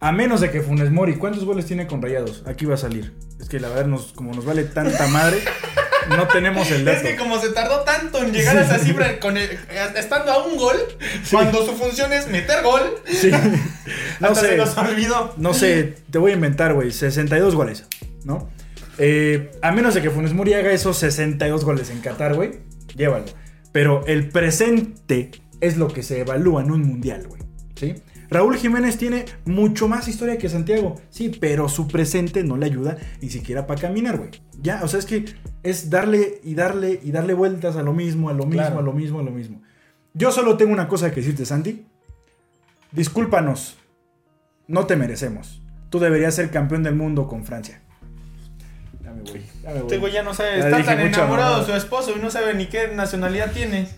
A 0.00 0.12
menos 0.12 0.40
de 0.40 0.50
que 0.50 0.60
Funes 0.60 0.90
Mori, 0.90 1.14
¿cuántos 1.14 1.44
goles 1.44 1.64
tiene 1.66 1.86
con 1.86 2.02
Rayados? 2.02 2.42
Aquí 2.46 2.66
va 2.66 2.74
a 2.74 2.78
salir. 2.78 3.16
Es 3.40 3.48
que 3.48 3.58
la 3.58 3.68
verdad, 3.68 3.86
nos, 3.86 4.12
como 4.12 4.32
nos 4.34 4.44
vale 4.44 4.64
tanta 4.64 5.06
madre, 5.08 5.38
no 6.08 6.26
tenemos 6.28 6.70
el 6.70 6.84
dato. 6.84 6.98
Es 6.98 7.02
que 7.04 7.16
como 7.16 7.40
se 7.40 7.50
tardó 7.50 7.80
tanto 7.80 8.22
en 8.22 8.32
llegar 8.32 8.56
a 8.56 8.62
esa 8.62 8.78
cifra 8.78 9.18
con 9.20 9.36
el- 9.36 9.58
estando 9.96 10.32
a 10.32 10.46
un 10.46 10.56
gol, 10.56 10.76
cuando 11.30 11.64
su 11.66 11.72
función 11.76 12.12
es 12.12 12.28
meter 12.28 12.62
gol, 12.62 12.82
Sí. 13.06 13.30
No 14.20 14.28
hasta 14.28 14.40
se 14.42 14.48
sé. 14.50 14.56
nos 14.56 14.76
olvidó. 14.76 15.34
No 15.36 15.54
sé, 15.54 15.94
te 16.10 16.18
voy 16.18 16.32
a 16.32 16.34
inventar, 16.34 16.74
güey. 16.74 16.90
62 16.92 17.54
goles, 17.54 17.84
¿no? 18.24 18.48
Eh, 18.98 19.50
a 19.62 19.70
menos 19.72 19.94
de 19.94 20.02
que 20.02 20.10
Funes 20.10 20.32
Mori 20.34 20.54
haga 20.54 20.72
esos 20.72 20.98
62 20.98 21.64
goles 21.64 21.90
en 21.90 22.00
Qatar, 22.00 22.34
güey, 22.34 22.60
llévalo. 22.96 23.26
Pero 23.72 24.04
el 24.06 24.28
presente 24.30 25.30
es 25.60 25.76
lo 25.76 25.88
que 25.88 26.02
se 26.02 26.20
evalúa 26.20 26.62
en 26.62 26.70
un 26.72 26.82
mundial, 26.82 27.26
güey. 27.28 27.42
¿Sí? 27.76 27.94
Raúl 28.30 28.56
Jiménez 28.58 28.98
tiene 28.98 29.24
mucho 29.46 29.88
más 29.88 30.06
historia 30.06 30.36
que 30.36 30.48
Santiago, 30.50 30.96
sí, 31.08 31.30
pero 31.40 31.68
su 31.68 31.88
presente 31.88 32.44
no 32.44 32.56
le 32.58 32.66
ayuda 32.66 32.98
ni 33.22 33.30
siquiera 33.30 33.66
para 33.66 33.80
caminar, 33.80 34.18
güey. 34.18 34.30
Ya, 34.60 34.80
o 34.82 34.88
sea, 34.88 34.98
es 34.98 35.06
que 35.06 35.24
es 35.62 35.88
darle 35.88 36.40
y 36.44 36.54
darle 36.54 37.00
y 37.02 37.10
darle 37.10 37.32
vueltas 37.34 37.76
a 37.76 37.82
lo 37.82 37.92
mismo, 37.94 38.28
a 38.28 38.32
lo 38.34 38.44
mismo, 38.44 38.60
Claro. 38.62 38.78
a 38.80 38.82
lo 38.82 38.92
mismo, 38.92 39.20
a 39.20 39.22
lo 39.22 39.30
mismo. 39.30 39.62
Yo 40.14 40.30
solo 40.30 40.56
tengo 40.56 40.72
una 40.72 40.88
cosa 40.88 41.10
que 41.10 41.16
decirte, 41.20 41.46
Santi. 41.46 41.86
Discúlpanos, 42.92 43.76
no 44.66 44.86
te 44.86 44.96
merecemos. 44.96 45.62
tú 45.90 45.98
deberías 45.98 46.34
ser 46.34 46.50
campeón 46.50 46.82
del 46.82 46.94
mundo 46.94 47.28
con 47.28 47.46
Francia. 47.46 47.80
Ya 49.02 49.10
me 49.12 49.22
voy. 49.22 49.42
Ya 49.62 49.68
me 49.70 49.74
voy. 49.76 49.82
Este 49.82 49.96
güey 49.96 50.12
ya 50.12 50.22
no 50.22 50.34
sabe, 50.34 50.58
Ya 50.58 50.68
está 50.68 50.84
tan 50.84 51.00
enamorado 51.00 51.60
de 51.60 51.64
su 51.66 51.72
esposo 51.72 52.12
y 52.14 52.20
no 52.20 52.30
sabe 52.30 52.52
ni 52.52 52.66
qué 52.66 52.88
nacionalidad 52.94 53.52
tiene. 53.52 53.88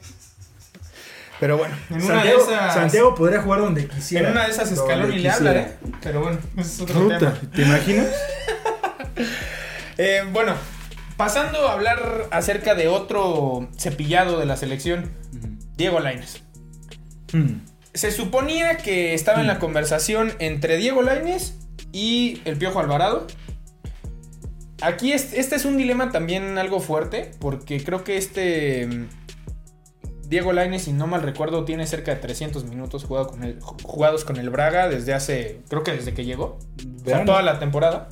Pero 1.40 1.56
bueno, 1.56 1.74
en 1.88 1.96
una 1.96 2.06
Santiago, 2.06 2.44
de 2.46 2.52
esas. 2.54 2.74
Santiago 2.74 3.14
podría 3.14 3.40
jugar 3.42 3.60
donde 3.60 3.86
quisiera. 3.88 4.26
en 4.28 4.32
una 4.32 4.44
de 4.44 4.50
esas 4.50 4.74
Donde 4.76 4.92
Scaloni 4.94 5.18
le 5.18 5.30
habla. 5.30 5.52
¿eh? 5.56 5.76
Pero 6.02 6.20
bueno, 6.20 6.38
ese 6.58 6.70
es 6.74 6.80
otro 6.82 7.00
Puta, 7.00 7.18
tema. 7.18 7.40
¿te 7.54 7.62
imaginas? 7.62 8.06
Eh, 9.98 10.22
bueno, 10.32 10.54
pasando 11.18 11.68
a 11.68 11.72
hablar 11.74 12.26
acerca 12.30 12.74
de 12.74 12.88
otro 12.88 13.68
cepillado 13.76 14.38
de 14.38 14.46
la 14.46 14.56
selección, 14.56 15.10
Diego 15.76 16.00
Lainez. 16.00 16.42
Hmm. 17.32 17.58
Se 17.92 18.10
suponía 18.10 18.78
que 18.78 19.12
estaba 19.12 19.40
en 19.40 19.46
la 19.46 19.58
conversación 19.58 20.32
entre 20.38 20.78
Diego 20.78 21.02
Lainez 21.02 21.54
y 21.92 22.40
el 22.46 22.56
Piojo 22.56 22.80
Alvarado. 22.80 23.26
Aquí 24.80 25.12
es- 25.12 25.34
este 25.34 25.56
es 25.56 25.66
un 25.66 25.76
dilema 25.76 26.10
también 26.12 26.56
algo 26.56 26.80
fuerte, 26.80 27.32
porque 27.38 27.84
creo 27.84 28.02
que 28.02 28.16
este 28.16 28.88
Diego 30.30 30.52
Lainez, 30.52 30.82
si 30.84 30.92
no 30.92 31.06
mal 31.06 31.22
recuerdo, 31.22 31.64
tiene 31.64 31.86
cerca 31.86 32.14
de 32.14 32.20
300 32.20 32.64
minutos 32.64 33.04
jugado 33.04 33.26
con 33.26 33.42
el- 33.44 33.58
jugados 33.60 34.24
con 34.24 34.36
el 34.36 34.48
Braga 34.48 34.88
desde 34.88 35.12
hace, 35.12 35.60
creo 35.68 35.82
que 35.82 35.92
desde 35.92 36.14
que 36.14 36.24
llegó, 36.24 36.58
o 37.02 37.04
sea, 37.04 37.24
toda 37.24 37.42
la 37.42 37.58
temporada. 37.58 38.08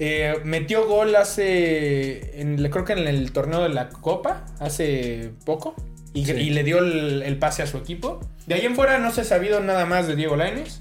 Eh, 0.00 0.34
metió 0.44 0.88
gol 0.88 1.14
hace. 1.14 2.40
en- 2.40 2.56
creo 2.70 2.84
que 2.84 2.94
en 2.94 3.06
el 3.06 3.30
torneo 3.32 3.62
de 3.62 3.68
la 3.68 3.90
Copa, 3.90 4.44
hace 4.58 5.32
poco. 5.44 5.74
Y, 6.14 6.24
Sí. 6.26 6.32
y 6.32 6.50
le 6.50 6.62
dio 6.64 6.78
el, 6.78 7.22
el 7.22 7.38
pase 7.38 7.62
a 7.62 7.66
su 7.66 7.76
equipo. 7.76 8.20
De 8.46 8.54
ahí 8.54 8.64
en 8.66 8.74
fuera 8.74 8.98
no 8.98 9.10
se 9.12 9.20
ha 9.22 9.24
sabido 9.24 9.60
nada 9.60 9.84
más 9.86 10.06
de 10.06 10.16
Diego 10.16 10.36
Lainez. 10.36 10.80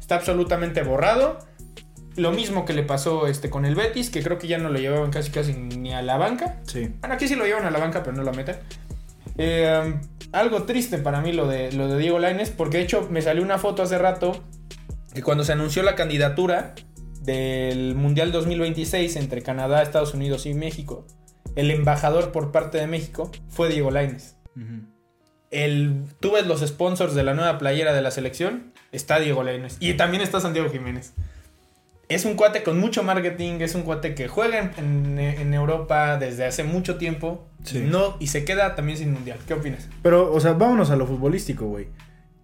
Está 0.00 0.16
absolutamente 0.16 0.82
borrado. 0.82 1.38
Lo 2.16 2.30
mismo 2.32 2.64
que 2.64 2.72
le 2.74 2.82
pasó 2.82 3.26
este, 3.26 3.48
con 3.48 3.64
el 3.64 3.74
Betis, 3.74 4.10
que 4.10 4.22
creo 4.22 4.38
que 4.38 4.46
ya 4.48 4.58
no 4.58 4.68
lo 4.68 4.78
llevaban 4.78 5.10
casi 5.10 5.30
casi 5.30 5.54
ni 5.54 5.94
a 5.94 6.02
la 6.02 6.16
banca. 6.18 6.60
Sí. 6.66 6.92
Bueno, 7.00 7.14
aquí 7.14 7.26
sí 7.26 7.36
lo 7.36 7.46
llevan 7.46 7.64
a 7.64 7.70
la 7.70 7.78
banca, 7.78 8.02
pero 8.02 8.14
no 8.16 8.22
lo 8.22 8.32
meten. 8.32 8.56
Eh, 9.38 9.94
algo 10.32 10.64
triste 10.64 10.98
para 10.98 11.20
mí 11.20 11.32
lo 11.32 11.46
de, 11.46 11.72
lo 11.72 11.88
de 11.88 11.98
Diego 11.98 12.18
Lainez, 12.18 12.50
porque 12.50 12.78
de 12.78 12.84
hecho 12.84 13.08
me 13.10 13.22
salió 13.22 13.42
una 13.42 13.58
foto 13.58 13.82
hace 13.82 13.98
rato 13.98 14.44
que 15.14 15.22
cuando 15.22 15.44
se 15.44 15.52
anunció 15.52 15.82
la 15.82 15.94
candidatura 15.94 16.74
del 17.20 17.94
Mundial 17.94 18.32
2026 18.32 19.16
entre 19.16 19.42
Canadá, 19.42 19.82
Estados 19.82 20.14
Unidos 20.14 20.46
y 20.46 20.54
México, 20.54 21.06
el 21.54 21.70
embajador 21.70 22.32
por 22.32 22.50
parte 22.50 22.78
de 22.78 22.86
México 22.86 23.30
fue 23.48 23.68
Diego 23.68 23.90
Lainez. 23.90 24.36
Ujú. 24.56 24.86
El, 25.50 26.04
tú 26.18 26.32
ves 26.32 26.46
los 26.46 26.60
sponsors 26.66 27.14
de 27.14 27.22
la 27.24 27.34
nueva 27.34 27.58
playera 27.58 27.92
de 27.92 28.00
la 28.00 28.10
selección, 28.10 28.72
está 28.90 29.20
Diego 29.20 29.42
Lainez. 29.42 29.76
Y 29.80 29.94
también 29.94 30.22
está 30.22 30.40
Santiago 30.40 30.70
Jiménez. 30.70 31.12
Es 32.14 32.24
un 32.24 32.34
cuate 32.34 32.62
con 32.62 32.78
mucho 32.78 33.02
marketing, 33.02 33.60
es 33.60 33.74
un 33.74 33.82
cuate 33.82 34.14
que 34.14 34.28
juega 34.28 34.72
en, 34.78 35.18
en- 35.18 35.18
en 35.18 35.54
Europa 35.54 36.16
desde 36.18 36.44
hace 36.46 36.64
mucho 36.64 36.96
tiempo. 36.96 37.46
Sí. 37.64 37.80
No, 37.88 38.16
y 38.20 38.26
se 38.28 38.44
queda 38.44 38.74
también 38.74 38.98
sin 38.98 39.12
mundial. 39.12 39.38
¿Qué 39.46 39.54
opinas? 39.54 39.88
Pero, 40.02 40.32
o 40.32 40.40
sea, 40.40 40.52
vámonos 40.54 40.90
a 40.90 40.96
lo 40.96 41.06
futbolístico, 41.06 41.66
güey. 41.66 41.86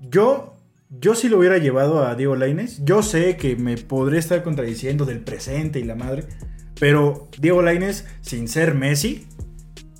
Yo, 0.01 0.55
yo 1.01 1.15
sí 1.15 1.29
lo 1.29 1.39
hubiera 1.39 1.59
llevado 1.59 2.07
a 2.07 2.15
Diego 2.15 2.37
Lainez. 2.37 2.81
Yo 2.85 3.03
sé 3.03 3.37
que 3.37 3.57
me 3.57 3.77
podré 3.77 4.19
estar 4.19 4.43
contradiciendo 4.43 5.05
del 5.05 5.21
presente 5.21 5.81
y 5.81 5.85
la 5.85 5.95
madre. 5.97 6.25
Pero 6.79 7.29
Diego 7.39 7.63
Lainez, 7.63 8.05
sin 8.21 8.47
ser 8.47 8.75
Messi, 8.75 9.27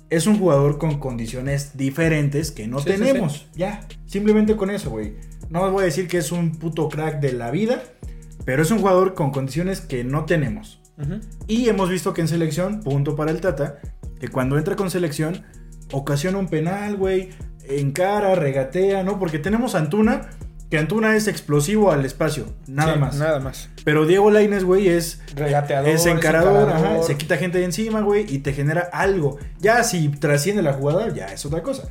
es 0.09 0.25
un 0.27 0.39
jugador 0.39 0.77
con 0.77 0.99
condiciones 0.99 1.77
diferentes 1.77 2.51
que 2.51 2.67
no 2.67 2.79
Sí, 2.79 2.85
sí, 2.91 2.97
tenemos. 2.97 3.47
Ya, 3.55 3.85
simplemente 4.05 4.55
con 4.55 4.69
eso, 4.69 4.89
güey. 4.89 5.13
No 5.49 5.63
os 5.63 5.71
voy 5.71 5.81
a 5.81 5.85
decir 5.85 6.07
que 6.07 6.17
es 6.19 6.31
un 6.31 6.51
puto 6.57 6.87
crack 6.89 7.19
de 7.19 7.33
la 7.33 7.51
vida, 7.51 7.83
pero 8.49 8.63
es 8.63 8.71
un 8.71 8.79
jugador 8.79 9.13
con 9.13 9.29
condiciones 9.29 9.79
que 9.79 10.03
no 10.03 10.25
tenemos. 10.25 10.81
Y 11.45 11.69
hemos 11.69 11.87
visto 11.87 12.15
que 12.15 12.21
en 12.21 12.27
selección, 12.27 12.79
punto 12.81 13.15
para 13.15 13.29
el 13.29 13.41
Tata, 13.41 13.77
que 14.19 14.27
cuando 14.29 14.57
entra 14.57 14.75
con 14.75 14.89
selección, 14.89 15.43
ocasiona 15.91 16.39
un 16.39 16.47
penal, 16.47 16.97
güey, 16.97 17.29
encara, 17.67 18.33
regatea, 18.33 19.03
¿no? 19.03 19.19
Porque 19.19 19.37
tenemos 19.37 19.75
a 19.75 19.77
Antuna, 19.77 20.31
que 20.71 20.79
Antuna 20.79 21.15
es 21.15 21.27
explosivo 21.27 21.91
al 21.91 22.03
espacio, 22.05 22.47
nada 22.65 22.93
Sí, 22.95 22.99
más. 22.99 23.15
Nada 23.17 23.39
más. 23.39 23.69
Pero 23.85 24.07
Diego 24.07 24.31
Lainez, 24.31 24.63
güey, 24.63 24.87
es, 24.87 25.21
Regateador. 25.35 25.87
es 25.87 26.07
encarador, 26.07 26.69
encarador. 26.69 26.95
ajá, 26.97 27.03
se 27.03 27.17
quita 27.17 27.37
gente 27.37 27.59
de 27.59 27.65
encima, 27.65 28.01
güey, 28.01 28.25
y 28.33 28.39
te 28.39 28.53
genera 28.53 28.89
algo. 28.91 29.37
Ya 29.59 29.83
si 29.83 30.09
trasciende 30.09 30.63
la 30.63 30.73
jugada, 30.73 31.09
ya 31.13 31.27
es 31.27 31.45
otra 31.45 31.61
cosa. 31.61 31.89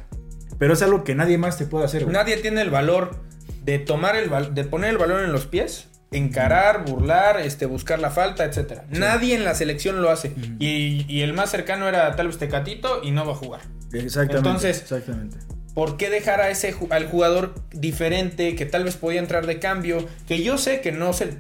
Pero 0.58 0.72
es 0.74 0.82
algo 0.82 1.04
que 1.04 1.14
nadie 1.14 1.38
más 1.38 1.56
te 1.56 1.66
puede 1.66 1.84
hacer, 1.84 2.02
güey. 2.02 2.12
Nadie 2.12 2.36
tiene 2.38 2.62
el 2.62 2.70
valor 2.70 3.20
de 3.62 3.78
tomar 3.78 4.16
el 4.16 4.28
de 4.56 4.64
poner 4.64 4.90
el 4.90 4.98
balón 4.98 5.22
en 5.22 5.30
los 5.30 5.46
pies, 5.46 5.88
encarar, 6.10 6.84
burlar, 6.84 7.40
este, 7.40 7.66
buscar 7.66 7.98
la 7.98 8.10
falta, 8.10 8.44
etcétera. 8.44 8.84
Nadie 8.90 9.34
en 9.34 9.44
la 9.44 9.54
selección 9.54 10.00
lo 10.02 10.10
hace. 10.10 10.32
Y, 10.58 11.04
y 11.08 11.22
el 11.22 11.32
más 11.34 11.50
cercano 11.50 11.88
era 11.88 12.14
tal 12.16 12.28
vez 12.28 12.38
Tecatito 12.38 13.02
y 13.02 13.10
no 13.10 13.26
va 13.26 13.32
a 13.32 13.36
jugar. 13.36 13.60
Exactamente. 13.92 14.36
Entonces- 14.48 14.80
exactamente. 14.82 15.36
¿Por 15.74 15.96
qué 15.96 16.10
dejar 16.10 16.40
a 16.40 16.50
ese 16.50 16.74
al 16.90 17.06
jugador 17.08 17.54
diferente 17.72 18.56
que 18.56 18.66
tal 18.66 18.82
vez 18.82 18.96
podía 18.96 19.20
entrar 19.20 19.46
de 19.46 19.60
cambio? 19.60 20.04
Que 20.26 20.42
yo 20.42 20.58
sé 20.58 20.80
que 20.80 20.90
no 20.90 21.12
se 21.12 21.34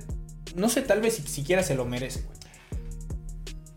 no 0.54 0.68
sé 0.68 0.82
tal 0.82 1.00
vez 1.00 1.16
si 1.16 1.22
siquiera 1.22 1.62
se 1.64 1.74
lo 1.74 1.84
merece, 1.84 2.22
güey. 2.22 2.38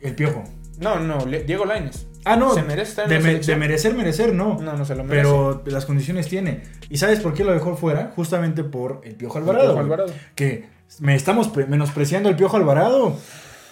El 0.02 0.16
piojo. 0.16 0.44
No, 0.80 1.00
no, 1.00 1.26
Diego 1.26 1.66
Lainez. 1.66 2.06
Ah, 2.26 2.36
no. 2.36 2.54
¿Se 2.54 2.62
merece 2.62 2.90
estar 2.92 3.06
en 3.06 3.10
de, 3.10 3.16
la 3.16 3.22
me- 3.22 3.30
selección? 3.32 3.60
de 3.60 3.68
merecer, 3.68 3.94
merecer, 3.96 4.34
no. 4.34 4.60
No, 4.62 4.74
no 4.78 4.86
se 4.86 4.94
lo 4.96 5.04
merece. 5.04 5.24
Pero 5.28 5.64
las 5.66 5.86
condiciones 5.86 6.28
tiene. 6.28 6.62
¿Y 6.90 6.98
sabes 6.98 7.20
por 7.22 7.34
qué 7.34 7.44
lo 7.44 7.54
dejó 7.54 7.76
fuera? 7.76 8.12
Justamente 8.16 8.64
por 8.64 9.02
el 9.04 9.16
Piojo 9.16 9.40
Alvarado. 9.40 9.64
Piojo 9.64 9.74
güey. 9.78 9.86
Alvarado. 9.86 10.14
Que 10.36 10.70
me 11.00 11.16
estamos 11.16 11.48
pre- 11.50 11.66
menospreciando 11.66 12.30
al 12.30 12.36
Piojo 12.36 12.58
Alvarado. 12.58 13.18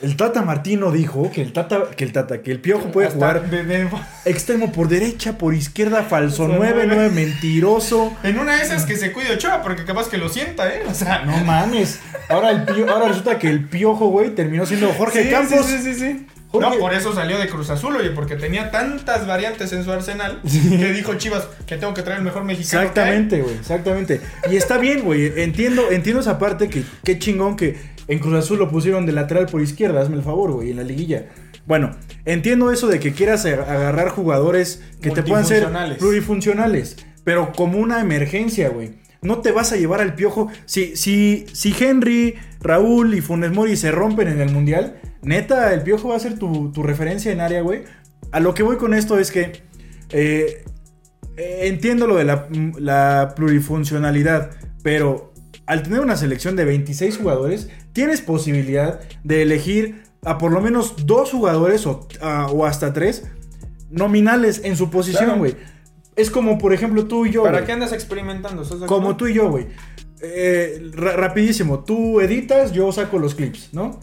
El 0.01 0.15
Tata 0.15 0.43
Martino 0.43 0.91
dijo 0.93 1.29
que 1.29 1.41
el 1.41 1.51
Tata, 1.51 1.89
que 1.93 2.05
el 2.05 2.13
Tata, 2.13 2.41
que 2.41 2.51
el 2.51 2.61
Piojo 2.61 2.89
puede 2.89 3.09
jugar 3.09 3.43
extremo 4.23 4.71
por 4.71 4.87
derecha, 4.87 5.37
por 5.37 5.53
izquierda, 5.53 6.03
falso 6.03 6.43
Falso 6.47 6.57
9, 6.57 6.83
nueve. 6.87 7.09
9, 7.09 7.09
mentiroso. 7.09 8.13
En 8.23 8.39
una 8.39 8.55
de 8.55 8.63
esas 8.63 8.85
que 8.85 8.95
se 8.95 9.11
cuide 9.11 9.33
Ochoa, 9.33 9.61
porque 9.61 9.83
capaz 9.83 10.07
que 10.07 10.17
lo 10.17 10.29
sienta, 10.29 10.73
¿eh? 10.73 10.83
O 10.89 10.93
sea, 10.93 11.25
No 11.25 11.35
mames. 11.43 11.99
Ahora, 12.29 12.51
el 12.51 12.89
ahora 12.89 13.09
resulta 13.09 13.37
que 13.39 13.49
el 13.49 13.65
Piojo, 13.67 14.07
güey, 14.07 14.29
terminó 14.33 14.65
siendo 14.65 14.93
Jorge 14.93 15.23
Sí, 15.25 15.29
Campos. 15.29 15.65
Sí, 15.65 15.79
sí, 15.79 15.93
sí, 15.93 15.99
sí. 15.99 16.27
Jorge- 16.51 16.69
No, 16.69 16.79
por 16.79 16.93
eso 16.93 17.13
salió 17.13 17.37
de 17.37 17.47
Cruz 17.47 17.69
Azul, 17.69 17.95
oye, 17.95 18.09
porque 18.11 18.35
tenía 18.35 18.71
tantas 18.71 19.27
variantes 19.27 19.71
en 19.73 19.83
su 19.83 19.91
arsenal 19.91 20.39
Sí. 20.47 20.77
que 20.77 20.91
dijo 20.93 21.13
Chivas 21.15 21.47
que 21.67 21.77
tengo 21.77 21.93
que 21.93 22.01
traer 22.01 22.19
el 22.19 22.25
mejor 22.25 22.43
mexicano. 22.43 22.81
Exactamente, 22.81 23.41
güey, 23.41 23.55
exactamente. 23.55 24.21
Y 24.49 24.55
está 24.55 24.77
bien, 24.77 25.01
güey. 25.03 25.31
Entiendo, 25.41 25.91
entiendo 25.91 26.21
esa 26.21 26.39
parte 26.39 26.67
que 26.69 26.83
qué 27.03 27.19
chingón 27.19 27.55
que 27.55 27.77
en 28.07 28.17
Cruz 28.19 28.33
Azul 28.35 28.57
lo 28.57 28.69
pusieron 28.69 29.05
de 29.05 29.11
lateral 29.11 29.45
por 29.45 29.61
izquierda, 29.61 30.01
hazme 30.01 30.15
el 30.15 30.23
favor, 30.23 30.51
güey, 30.53 30.71
en 30.71 30.77
la 30.77 30.83
liguilla. 30.83 31.25
Bueno, 31.67 31.95
entiendo 32.25 32.71
eso 32.71 32.87
de 32.87 32.99
que 32.99 33.13
quieras 33.13 33.45
agarrar 33.45 34.09
jugadores 34.09 34.81
que 35.01 35.11
te 35.11 35.21
puedan 35.21 35.45
ser 35.45 35.67
plurifuncionales, 35.99 36.95
pero 37.23 37.51
como 37.53 37.77
una 37.77 38.01
emergencia, 38.01 38.69
güey. 38.69 38.93
No 39.21 39.39
te 39.39 39.51
vas 39.51 39.71
a 39.71 39.75
llevar 39.77 40.01
al 40.01 40.15
piojo. 40.15 40.47
Si, 40.65 40.95
si, 40.95 41.45
si 41.51 41.75
Henry, 41.77 42.35
Raúl 42.61 43.13
y 43.15 43.21
Funes 43.21 43.51
Mori 43.51 43.75
se 43.75 43.91
rompen 43.91 44.27
en 44.29 44.39
el 44.41 44.51
mundial, 44.51 44.99
neta, 45.21 45.73
el 45.73 45.81
piojo 45.81 46.09
va 46.09 46.15
a 46.15 46.19
ser 46.19 46.39
tu, 46.39 46.71
tu 46.71 46.83
referencia 46.83 47.31
en 47.31 47.41
área, 47.41 47.61
güey. 47.61 47.83
A 48.31 48.39
lo 48.39 48.53
que 48.53 48.63
voy 48.63 48.77
con 48.77 48.93
esto 48.93 49.19
es 49.19 49.31
que 49.31 49.63
eh, 50.11 50.63
entiendo 51.37 52.07
lo 52.07 52.15
de 52.15 52.23
la, 52.25 52.47
la 52.77 53.33
plurifuncionalidad, 53.35 54.51
pero 54.83 55.33
al 55.65 55.83
tener 55.83 55.99
una 55.99 56.15
selección 56.17 56.55
de 56.55 56.65
26 56.65 57.17
jugadores, 57.17 57.69
tienes 57.93 58.21
posibilidad 58.21 59.01
de 59.23 59.41
elegir 59.43 60.03
a 60.25 60.37
por 60.37 60.51
lo 60.51 60.61
menos 60.61 61.05
dos 61.05 61.31
jugadores 61.31 61.85
o, 61.85 62.07
a- 62.21 62.47
o 62.47 62.65
hasta 62.65 62.91
tres 62.93 63.25
nominales 63.89 64.61
en 64.63 64.75
su 64.75 64.89
posición, 64.89 65.25
Claro. 65.25 65.41
Es 66.19 66.29
como, 66.31 66.57
por 66.57 66.73
ejemplo, 66.73 67.05
tú 67.05 67.25
y 67.25 67.31
yo. 67.31 67.43
¿Para 67.43 67.59
güey. 67.59 67.65
qué 67.65 67.71
andas 67.71 67.93
experimentando? 67.93 68.63
Como 68.87 69.15
tú 69.17 69.27
y 69.27 69.33
yo, 69.33 69.49
güey. 69.49 69.67
Eh, 70.21 70.89
ra- 70.93 71.15
rapidísimo, 71.15 71.83
tú 71.85 72.19
editas, 72.19 72.73
yo 72.73 72.91
saco 72.91 73.19
los 73.19 73.35
clips, 73.35 73.69
¿no? 73.73 73.99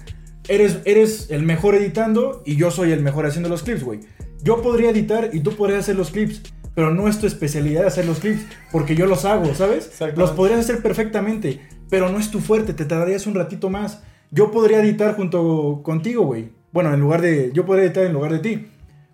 Eres, 0.49 0.79
eres 0.85 1.27
el 1.31 1.43
mejor 1.43 1.75
editando 1.75 2.43
y 2.47 2.57
yo 2.57 2.71
soy 2.71 2.93
el 2.93 3.03
mejor 3.03 3.27
haciendo 3.27 3.49
los 3.49 3.63
clips, 3.63 3.83
güey. 3.83 4.01
Yo 4.43 4.63
podría 4.63 4.91
editar 4.91 5.31
y 5.33 5.41
tú 5.41 5.55
podrías 5.57 5.81
hacer 5.81 5.97
los 5.97 6.11
clips, 6.11 6.41
pero 6.75 6.95
no 6.95 7.09
es 7.09 7.19
tu 7.19 7.27
especialidad 7.27 7.87
hacer 7.87 8.07
los 8.07 8.21
clips, 8.21 8.43
porque 8.73 8.95
yo 8.95 9.07
los 9.07 9.25
hago, 9.25 9.55
¿sabes? 9.55 9.91
Los 10.17 10.31
podrías 10.31 10.61
hacer 10.61 10.81
perfectamente, 10.83 11.61
pero 11.91 12.09
no 12.11 12.19
es 12.19 12.31
tu 12.31 12.41
fuerte, 12.41 12.73
te 12.73 12.85
tardarías 12.85 13.27
un 13.27 13.35
ratito 13.35 13.69
más. 13.71 14.03
Yo 14.31 14.51
podría 14.51 14.81
editar 14.81 15.17
junto 15.17 15.81
contigo, 15.83 16.25
güey. 16.25 16.51
Bueno, 16.73 16.93
en 16.95 17.01
lugar 17.01 17.21
de. 17.23 17.51
Yo 17.53 17.65
podría 17.67 17.85
editar 17.87 18.05
en 18.05 18.13
lugar 18.13 18.33
de 18.33 18.39
ti. 18.39 18.69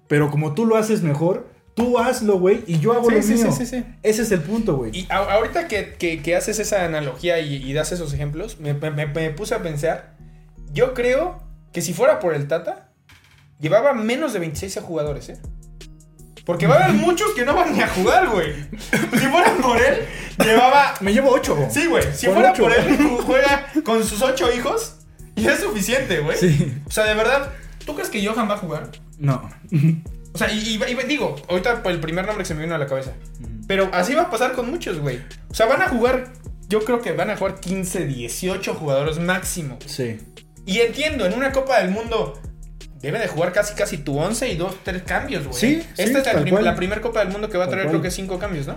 Pero 0.09 0.31
como 0.31 0.55
tú 0.55 0.67
lo 0.67 0.77
haces 0.77 1.03
mejor, 1.03 1.49
tú 1.75 1.99
hazlo, 1.99 2.39
güey, 2.39 2.63
y 2.67 2.79
yo 2.81 2.93
hago 2.93 3.09
Sí, 3.09 3.15
lo 3.17 3.23
sí, 3.23 3.35
mío. 3.35 3.53
sí, 3.53 3.67
sí, 3.67 3.77
sí. 3.79 3.85
Ese 4.03 4.23
es 4.23 4.31
el 4.33 4.41
punto, 4.43 4.77
güey. 4.77 4.91
Y 4.97 5.07
a- 5.11 5.17
ahorita 5.35 5.69
que, 5.69 5.95
que- 5.99 6.23
que 6.23 6.37
haces 6.37 6.59
esa 6.59 6.85
analogía 6.85 7.39
y, 7.41 7.55
y 7.57 7.73
das 7.73 7.93
esos 7.93 8.13
ejemplos, 8.13 8.59
me, 8.61 8.75
me- 8.75 8.91
me- 8.91 9.07
me 9.07 9.31
puse 9.31 9.55
a 9.55 9.63
pensar. 9.63 10.15
Yo 10.73 10.95
creo 10.95 11.43
que 11.73 11.81
si 11.83 11.93
fuera 11.95 12.19
por 12.21 12.35
el 12.35 12.49
Tata, 12.49 12.89
llevaba 13.61 13.93
menos 13.95 14.33
de 14.33 14.39
26 14.41 14.79
jugadores, 14.83 15.29
¿eh? 15.31 15.39
Porque 16.45 16.67
va 16.67 16.75
a 16.77 16.85
haber 16.87 16.97
muchos 17.01 17.33
que 17.35 17.45
no 17.45 17.55
van 17.55 17.73
ni 17.73 17.81
a 17.81 17.89
jugar, 17.89 18.29
güey. 18.29 18.53
Si 18.91 18.97
fuera 19.29 19.55
por 19.63 19.81
él, 19.81 20.01
llevaba. 20.45 20.95
Me 21.01 21.13
llevo 21.13 21.31
ocho. 21.31 21.57
Sí, 21.71 21.87
güey. 21.87 22.03
Si 22.15 22.27
fuera 22.27 22.53
ocho. 22.53 22.65
por 22.65 22.73
él, 22.73 22.97
juega 23.25 23.67
con 23.85 24.03
sus 24.05 24.21
ocho 24.23 24.53
hijos 24.53 24.97
y 25.37 25.47
es 25.47 25.61
suficiente, 25.61 26.19
güey. 26.21 26.37
Sí. 26.37 26.83
O 26.87 26.91
sea, 26.91 27.05
de 27.05 27.15
verdad, 27.15 27.51
¿tú 27.87 27.95
crees 27.95 28.11
que 28.11 28.27
Johan 28.27 28.51
va 28.51 28.55
a 28.55 28.59
jugar? 28.59 28.91
No. 29.19 29.49
O 30.35 30.39
sea, 30.39 30.51
y, 30.53 30.59
y- 30.59 30.83
y 30.83 31.07
digo, 31.07 31.37
ahorita 31.49 31.83
el 31.87 32.01
primer 32.01 32.25
nombre 32.27 32.43
que 32.45 32.49
se 32.49 32.55
me 32.55 32.63
vino 32.63 32.75
a 32.75 32.79
la 32.79 32.87
cabeza. 32.87 33.13
Pero 33.67 33.91
así 33.93 34.15
va 34.15 34.23
a 34.23 34.31
pasar 34.31 34.53
con 34.53 34.71
muchos, 34.71 34.99
güey. 34.99 35.21
O 35.51 35.55
sea, 35.55 35.67
van 35.67 35.83
a 35.83 35.89
jugar, 35.89 36.33
yo 36.69 36.85
creo 36.85 37.01
que 37.01 37.13
van 37.13 37.31
a 37.31 37.37
jugar 37.37 37.61
15, 37.61 38.07
18 38.07 38.75
jugadores 38.75 39.19
máximo. 39.19 39.79
Sí. 39.87 40.19
Y 40.67 40.81
entiendo, 40.81 41.27
en 41.27 41.35
una 41.35 41.53
Copa 41.53 41.81
del 41.81 41.91
Mundo 41.91 42.41
debe 43.01 43.19
de 43.19 43.29
jugar 43.29 43.53
casi 43.53 43.75
casi 43.75 43.99
tu 43.99 44.19
11 44.19 44.49
y 44.51 44.57
dos, 44.57 44.77
tres 44.85 45.03
cambios, 45.03 45.45
güey. 45.47 45.59
Sí, 45.59 45.75
Esta 45.97 45.97
sí, 45.97 46.03
es 46.03 46.13
la, 46.13 46.23
tal 46.23 46.43
prim- 46.43 46.55
cual. 46.55 46.65
la 46.65 46.75
primera 46.77 47.01
Copa 47.01 47.21
del 47.21 47.29
Mundo 47.31 47.49
que 47.49 47.59
va 47.59 47.65
a 47.65 47.69
traer 47.69 47.89
creo 47.89 48.01
que 48.01 48.11
cinco 48.11 48.39
cambios, 48.39 48.67
¿no? 48.67 48.77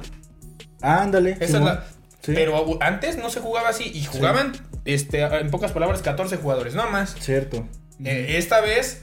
Ándale. 0.82 1.32
Esa 1.40 1.58
es 1.58 1.64
la... 1.64 1.86
Sí. 2.22 2.32
Pero 2.34 2.80
antes 2.82 3.18
no 3.18 3.30
se 3.30 3.40
jugaba 3.40 3.70
así 3.70 3.84
y 3.94 4.04
jugaban, 4.06 4.54
este, 4.86 5.22
en 5.22 5.52
pocas 5.52 5.72
palabras, 5.72 6.02
14 6.02 6.38
jugadores, 6.38 6.74
no 6.74 6.90
más. 6.90 7.16
Cierto. 7.20 7.68
Eh, 8.04 8.36
esta 8.40 8.62
vez 8.62 9.02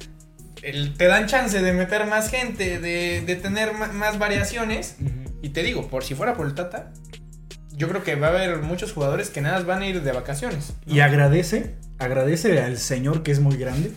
el- 0.62 0.94
te 0.96 1.06
dan 1.06 1.26
chance 1.26 1.60
de 1.60 1.72
meter 1.72 2.06
más 2.06 2.30
gente, 2.30 2.78
de, 2.78 3.22
de 3.26 3.36
tener 3.36 3.72
más 3.74 4.18
variaciones. 4.18 4.96
Y 5.42 5.50
te 5.50 5.62
digo, 5.62 5.88
por 5.88 6.04
si 6.04 6.14
fuera 6.14 6.34
por 6.34 6.46
el 6.46 6.54
Tata, 6.54 6.92
yo 7.72 7.88
creo 7.88 8.02
que 8.04 8.14
va 8.14 8.28
a 8.28 8.30
haber 8.30 8.58
muchos 8.58 8.92
jugadores 8.92 9.30
que 9.30 9.40
nada 9.40 9.56
más 9.56 9.66
van 9.66 9.82
a 9.82 9.86
ir 9.88 10.02
de 10.02 10.12
vacaciones. 10.12 10.74
Y 10.86 11.00
agradece, 11.00 11.74
agradece 11.98 12.60
al 12.60 12.78
señor 12.78 13.22
que 13.22 13.32
es 13.32 13.40
muy 13.40 13.56
grande, 13.56 13.90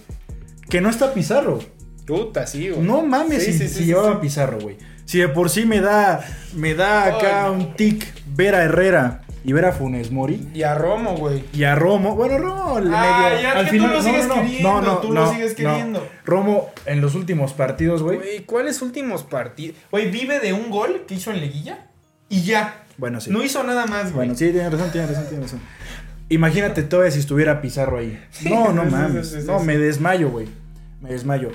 que 0.69 0.81
no 0.81 0.89
está 0.89 1.13
Pizarro. 1.13 1.59
Puta, 2.07 2.45
sí, 2.47 2.69
güey. 2.69 2.81
No 2.81 3.03
mames 3.05 3.43
Sí, 3.43 3.53
si, 3.53 3.67
sí, 3.67 3.67
sí, 3.67 3.85
llevaba. 3.85 4.21
Pizarro, 4.21 4.59
güey. 4.59 4.77
Si 5.05 5.19
de 5.19 5.27
por 5.27 5.49
sí 5.51 5.65
me 5.65 5.81
da, 5.81 6.23
me 6.55 6.73
da 6.73 7.05
acá 7.05 7.43
no. 7.47 7.53
un 7.53 7.75
tic 7.75 8.05
ver 8.27 8.55
a 8.55 8.63
Herrera 8.63 9.21
y 9.47 9.53
ver 9.53 9.65
a 9.65 9.71
Funes 9.71 10.11
Mori. 10.11 10.47
Y 10.53 10.63
a 10.63 10.73
Romo, 10.75 11.15
güey. 11.15 11.43
Y 11.53 11.63
a 11.63 11.75
Romo, 11.75 12.15
bueno, 12.15 12.37
Romo 12.39 12.79
le 12.79 12.89
Ah, 12.93 13.27
medio- 13.29 13.41
ya 13.41 13.51
al 13.53 13.65
que 13.65 13.71
final, 13.71 13.87
tú 13.89 13.93
lo 13.93 14.01
no, 14.01 14.03
sigues 14.03 14.27
no, 14.27 14.35
no, 14.35 14.41
queriendo, 14.41 14.69
no, 14.69 14.81
no, 14.81 14.97
tú 14.97 15.13
no, 15.13 15.21
lo 15.21 15.31
sigues 15.31 15.51
no. 15.51 15.55
queriendo. 15.55 16.07
Romo 16.25 16.69
en 16.87 16.99
los 17.01 17.13
últimos 17.15 17.53
partidos, 17.53 18.01
güey. 18.03 18.17
Güey, 18.17 18.39
¿cuáles 18.45 18.81
últimos 18.81 19.23
partidos? 19.23 19.77
Güey, 19.91 20.09
vive 20.11 20.39
de 20.39 20.51
un 20.53 20.69
gol 20.71 21.03
que 21.07 21.13
hizo 21.15 21.31
en 21.31 21.39
Leguilla 21.41 21.87
y 22.27 22.41
ya. 22.43 22.83
Bueno, 22.97 23.21
sí. 23.21 23.29
No 23.29 23.43
hizo 23.43 23.63
nada 23.63 23.85
más, 23.85 24.05
güey. 24.05 24.27
Bueno, 24.27 24.35
sí, 24.35 24.51
tiene 24.51 24.69
razón, 24.69 24.91
tiene 24.91 25.07
razón, 25.07 25.25
tiene 25.29 25.43
razón. 25.43 25.59
Imagínate 26.29 26.81
todavía 26.81 27.11
si 27.11 27.19
estuviera 27.19 27.61
Pizarro 27.61 27.97
ahí. 27.99 28.19
No, 28.49 28.71
no 28.73 28.83
sí, 28.83 28.89
sí, 28.89 28.95
mames. 28.95 29.29
sí, 29.29 29.41
sí, 29.41 29.47
no, 29.47 29.59
me 29.59 29.77
desmayo, 29.77 30.29
güey. 30.31 30.47
Me 31.01 31.09
desmayo. 31.11 31.51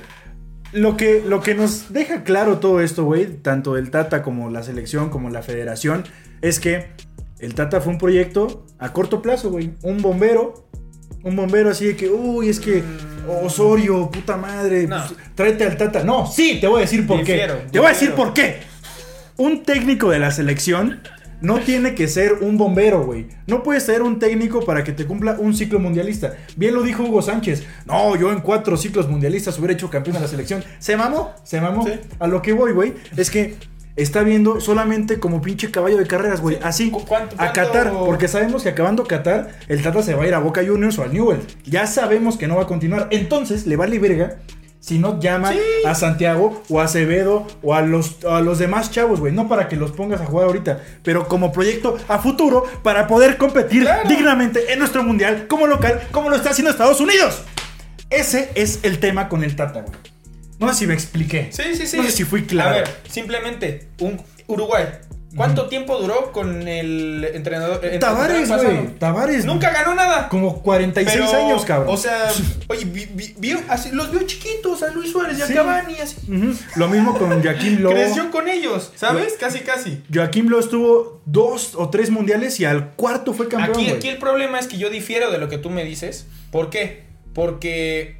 Lo 0.72 0.96
que, 0.96 1.24
lo 1.26 1.40
que 1.40 1.56
nos 1.56 1.92
deja 1.92 2.22
claro 2.22 2.58
todo 2.58 2.80
esto, 2.80 3.04
güey, 3.04 3.26
tanto 3.26 3.76
el 3.76 3.90
Tata 3.90 4.22
como 4.22 4.48
la 4.50 4.62
selección, 4.62 5.10
como 5.10 5.28
la 5.28 5.42
federación, 5.42 6.04
es 6.42 6.60
que 6.60 6.90
el 7.40 7.54
Tata 7.54 7.80
fue 7.80 7.92
un 7.92 7.98
proyecto 7.98 8.66
a 8.78 8.92
corto 8.92 9.20
plazo, 9.22 9.50
güey. 9.50 9.72
Un 9.82 9.98
bombero. 10.02 10.66
Un 11.22 11.36
bombero 11.36 11.70
así 11.70 11.86
de 11.86 11.96
que, 11.96 12.08
uy, 12.08 12.48
es 12.48 12.60
que 12.60 12.82
Osorio, 13.42 14.10
puta 14.10 14.36
madre, 14.36 14.86
No. 14.86 14.96
pues, 15.06 15.18
tráete 15.34 15.64
al 15.64 15.76
Tata. 15.76 16.02
No, 16.04 16.26
sí, 16.26 16.58
te 16.60 16.66
voy 16.66 16.78
a 16.78 16.80
decir 16.82 17.06
por 17.06 17.18
Difiero, 17.18 17.58
qué. 17.64 17.70
Te 17.72 17.78
voy 17.78 17.86
a 17.88 17.90
decir 17.90 18.12
por 18.12 18.32
qué. 18.32 18.60
Un 19.36 19.62
técnico 19.62 20.10
de 20.10 20.18
la 20.18 20.30
selección 20.30 21.00
no 21.42 21.58
tiene 21.60 21.94
que 21.94 22.06
ser 22.08 22.34
un 22.42 22.58
bombero, 22.58 23.04
güey. 23.04 23.26
No 23.46 23.62
puedes 23.62 23.84
ser 23.84 24.02
un 24.02 24.18
técnico 24.18 24.64
para 24.64 24.84
que 24.84 24.92
te 24.92 25.06
cumpla 25.06 25.36
un 25.38 25.54
ciclo 25.54 25.78
mundialista. 25.78 26.36
Bien 26.56 26.74
lo 26.74 26.82
dijo 26.82 27.02
Hugo 27.02 27.22
Sánchez. 27.22 27.64
No, 27.86 28.14
yo 28.16 28.30
en 28.32 28.40
cuatro 28.40 28.76
ciclos 28.76 29.08
mundialistas 29.08 29.58
hubiera 29.58 29.72
hecho 29.74 29.88
campeón 29.88 30.14
de 30.16 30.20
la 30.20 30.28
selección. 30.28 30.62
Se 30.78 30.96
mamó, 30.96 31.32
se 31.44 31.60
mamó. 31.60 31.86
Sí. 31.86 31.92
A 32.18 32.26
lo 32.26 32.42
que 32.42 32.52
voy, 32.52 32.72
güey, 32.72 32.94
es 33.16 33.30
que 33.30 33.56
está 34.02 34.22
viendo 34.22 34.60
solamente 34.60 35.18
como 35.20 35.40
pinche 35.42 35.70
caballo 35.70 35.96
de 35.96 36.06
carreras, 36.06 36.40
güey. 36.40 36.58
Así, 36.62 36.90
¿Cu- 36.90 37.04
cuánto- 37.06 37.36
a 37.38 37.52
Qatar. 37.52 37.92
Porque 37.92 38.28
sabemos 38.28 38.62
que 38.62 38.68
acabando 38.70 39.04
Qatar, 39.04 39.50
el 39.68 39.82
Tata 39.82 40.02
se 40.02 40.14
va 40.14 40.24
a 40.24 40.26
ir 40.26 40.34
a 40.34 40.38
Boca 40.38 40.62
Juniors 40.66 40.98
o 40.98 41.02
al 41.02 41.12
Newell. 41.12 41.40
Ya 41.64 41.86
sabemos 41.86 42.36
que 42.36 42.46
no 42.46 42.56
va 42.56 42.62
a 42.62 42.66
continuar. 42.66 43.08
Entonces, 43.10 43.66
le 43.66 43.76
vale 43.76 43.98
verga 43.98 44.36
si 44.80 44.98
no 44.98 45.20
llama 45.20 45.52
Sí. 45.52 45.58
a 45.86 45.94
Santiago 45.94 46.62
o 46.70 46.80
a 46.80 46.84
Acevedo 46.84 47.46
o 47.62 47.74
a 47.74 47.82
los, 47.82 48.24
a 48.24 48.40
los 48.40 48.58
demás 48.58 48.90
chavos, 48.90 49.20
güey. 49.20 49.32
No 49.32 49.46
para 49.48 49.68
que 49.68 49.76
los 49.76 49.90
pongas 49.90 50.20
a 50.22 50.26
jugar 50.26 50.46
ahorita, 50.46 50.80
pero 51.02 51.28
como 51.28 51.52
proyecto 51.52 51.98
a 52.08 52.18
futuro 52.18 52.64
para 52.82 53.06
poder 53.06 53.36
competir 53.36 53.82
Claro. 53.82 54.08
dignamente 54.08 54.72
en 54.72 54.78
nuestro 54.78 55.02
mundial 55.02 55.46
como 55.48 55.66
local, 55.66 56.00
como 56.12 56.30
lo 56.30 56.36
está 56.36 56.50
haciendo 56.50 56.70
Estados 56.70 57.00
Unidos. 57.00 57.42
Ese 58.08 58.50
es 58.54 58.80
el 58.82 58.98
tema 58.98 59.28
con 59.28 59.44
el 59.44 59.54
Tata, 59.54 59.82
güey. 59.82 59.94
No 60.60 60.68
sé 60.72 60.74
si 60.80 60.86
me 60.86 60.94
expliqué. 60.94 61.48
Sí, 61.50 61.62
sí, 61.74 61.86
sí. 61.86 61.96
No 61.96 62.04
sé 62.04 62.10
si 62.12 62.24
fui 62.24 62.44
claro. 62.44 62.70
A 62.70 62.72
ver, 62.74 62.88
simplemente, 63.10 63.88
un 64.00 64.20
Uruguay. 64.46 64.84
¿Cuánto 65.36 65.68
tiempo 65.68 65.96
duró 66.00 66.32
con 66.32 66.66
el 66.66 67.24
entrenador? 67.34 67.84
el 67.84 68.00
Tavares, 68.00 68.48
güey. 68.50 68.88
Tavares. 68.98 69.44
Nunca 69.44 69.70
ganó 69.70 69.94
nada. 69.94 70.28
Como 70.28 70.60
46 70.60 71.24
Pero, 71.24 71.44
años, 71.46 71.64
cabrón. 71.64 71.94
O 71.94 71.96
sea, 71.96 72.32
oye, 72.68 72.84
vi- 72.84 73.08
vi- 73.14 73.34
vio, 73.38 73.60
así, 73.68 73.90
los 73.92 74.10
vio 74.10 74.22
chiquitos 74.24 74.82
a 74.82 74.88
Luis 74.88 75.12
Suárez 75.12 75.38
y 75.38 75.42
a 75.42 75.46
Sí. 75.46 75.54
Cavani, 75.54 75.94
así. 76.00 76.16
Lo 76.74 76.88
mismo 76.88 77.16
con 77.16 77.40
Joaquín 77.44 77.80
Lowe. 77.80 77.92
Creció 77.94 78.28
con 78.32 78.48
ellos, 78.48 78.90
¿sabes? 78.96 79.34
Casi, 79.38 79.60
casi. 79.60 80.02
Joaquín 80.12 80.50
Lowe 80.50 80.58
estuvo 80.60 81.22
dos 81.26 81.76
o 81.76 81.90
tres 81.90 82.10
mundiales 82.10 82.58
y 82.58 82.64
al 82.64 82.90
cuarto 82.94 83.32
fue 83.32 83.46
campeón. 83.46 83.96
Aquí 83.96 84.08
el 84.08 84.18
problema 84.18 84.58
es 84.58 84.66
que 84.66 84.78
yo 84.78 84.90
difiero 84.90 85.30
de 85.30 85.38
lo 85.38 85.48
que 85.48 85.58
tú 85.58 85.70
me 85.70 85.84
dices. 85.84 86.26
¿Por 86.50 86.70
qué? 86.70 87.04
Porque. 87.34 88.18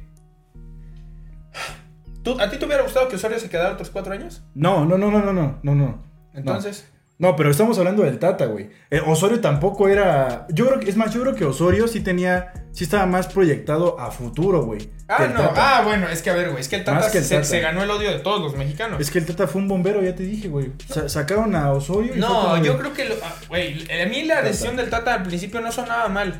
¿Tú, 2.23 2.39
¿A 2.39 2.49
ti 2.49 2.57
te 2.57 2.65
hubiera 2.65 2.83
gustado 2.83 3.07
que 3.07 3.15
Osorio 3.15 3.39
se 3.39 3.49
quedara 3.49 3.73
otros 3.73 3.89
cuatro 3.89 4.13
años? 4.13 4.43
No, 4.53 4.85
no, 4.85 4.97
no, 4.97 5.09
no, 5.11 5.19
no, 5.21 5.33
no, 5.33 5.59
no, 5.63 5.75
no. 5.75 6.03
Entonces. 6.33 6.87
No, 7.17 7.35
pero 7.35 7.51
estamos 7.51 7.77
hablando 7.77 8.01
del 8.01 8.17
Tata, 8.17 8.45
güey. 8.47 8.71
Eh, 8.89 8.99
Osorio 9.05 9.39
tampoco 9.41 9.87
era. 9.87 10.47
Yo 10.49 10.65
creo 10.67 10.79
que, 10.79 10.89
es 10.89 10.97
más, 10.97 11.13
yo 11.13 11.21
creo 11.21 11.35
que 11.35 11.45
Osorio 11.45 11.87
sí 11.87 11.99
tenía. 12.01 12.51
Sí 12.71 12.83
estaba 12.83 13.05
más 13.05 13.27
proyectado 13.27 13.99
a 13.99 14.09
futuro, 14.09 14.63
güey. 14.63 14.89
Ah, 15.07 15.27
no. 15.31 15.39
Tata. 15.41 15.77
Ah, 15.79 15.81
bueno, 15.83 16.07
es 16.09 16.23
que 16.23 16.31
a 16.31 16.33
ver, 16.33 16.49
güey. 16.49 16.61
Es 16.61 16.67
que 16.67 16.77
el 16.77 16.83
Tata, 16.83 17.11
que 17.11 17.19
el 17.19 17.23
se, 17.23 17.35
Tata. 17.35 17.45
se 17.47 17.59
ganó 17.59 17.83
el 17.83 17.91
odio 17.91 18.09
de 18.09 18.19
todos 18.19 18.41
los 18.41 18.55
mexicanos. 18.55 18.99
Es 18.99 19.11
que 19.11 19.19
el 19.19 19.27
Tata 19.27 19.47
fue 19.47 19.61
un 19.61 19.67
bombero, 19.67 20.01
ya 20.01 20.15
te 20.15 20.23
dije, 20.23 20.47
güey. 20.47 20.71
Sa- 20.89 21.07
sacaron 21.09 21.55
a 21.55 21.71
Osorio 21.73 22.15
y 22.15 22.19
No, 22.19 22.57
yo 22.63 22.77
creo 22.79 22.93
que. 22.93 23.05
lo- 23.09 23.15
ah, 23.23 23.35
Güey, 23.49 23.85
a 24.01 24.05
mí 24.07 24.23
la 24.23 24.41
decisión 24.41 24.75
del 24.75 24.89
Tata 24.89 25.13
al 25.15 25.23
principio 25.23 25.61
no 25.61 25.71
sonaba 25.71 26.07
mal. 26.09 26.39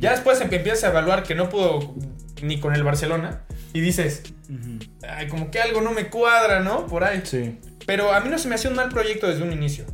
Ya 0.00 0.12
después 0.12 0.40
em- 0.40 0.48
empiezas 0.50 0.84
a 0.84 0.88
evaluar 0.88 1.24
que 1.24 1.34
no 1.34 1.50
pudo 1.50 1.94
ni 2.42 2.58
con 2.58 2.74
el 2.74 2.82
Barcelona. 2.84 3.42
Y 3.72 3.80
dices, 3.80 4.22
ay, 5.08 5.28
como 5.28 5.50
que 5.50 5.60
algo 5.60 5.80
no 5.80 5.92
me 5.92 6.08
cuadra, 6.08 6.60
¿no? 6.60 6.86
Por 6.86 7.04
ahí. 7.04 7.22
Sí. 7.24 7.58
Pero 7.86 8.12
a 8.12 8.20
mí 8.20 8.28
no 8.28 8.38
se 8.38 8.48
me 8.48 8.54
hacía 8.54 8.70
un 8.70 8.76
mal 8.76 8.88
proyecto 8.88 9.28
desde 9.28 9.42
un 9.42 9.52
inicio. 9.52 9.84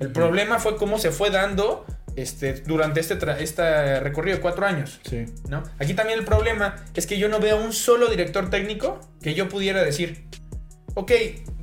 El 0.00 0.10
problema 0.10 0.58
fue 0.58 0.76
cómo 0.76 0.98
se 0.98 1.10
fue 1.10 1.30
dando 1.30 1.86
este, 2.16 2.54
durante 2.54 3.00
este, 3.00 3.16
este 3.40 4.00
recorrido 4.00 4.36
de 4.36 4.42
cuatro 4.42 4.66
años. 4.66 5.00
Sí. 5.08 5.26
¿no? 5.48 5.62
Aquí 5.78 5.94
también 5.94 6.18
el 6.18 6.24
problema 6.24 6.76
es 6.94 7.06
que 7.06 7.18
yo 7.18 7.28
no 7.28 7.40
veo 7.40 7.62
un 7.62 7.72
solo 7.72 8.08
director 8.08 8.50
técnico 8.50 9.00
que 9.20 9.34
yo 9.34 9.48
pudiera 9.48 9.82
decir, 9.82 10.26
ok, 10.94 11.12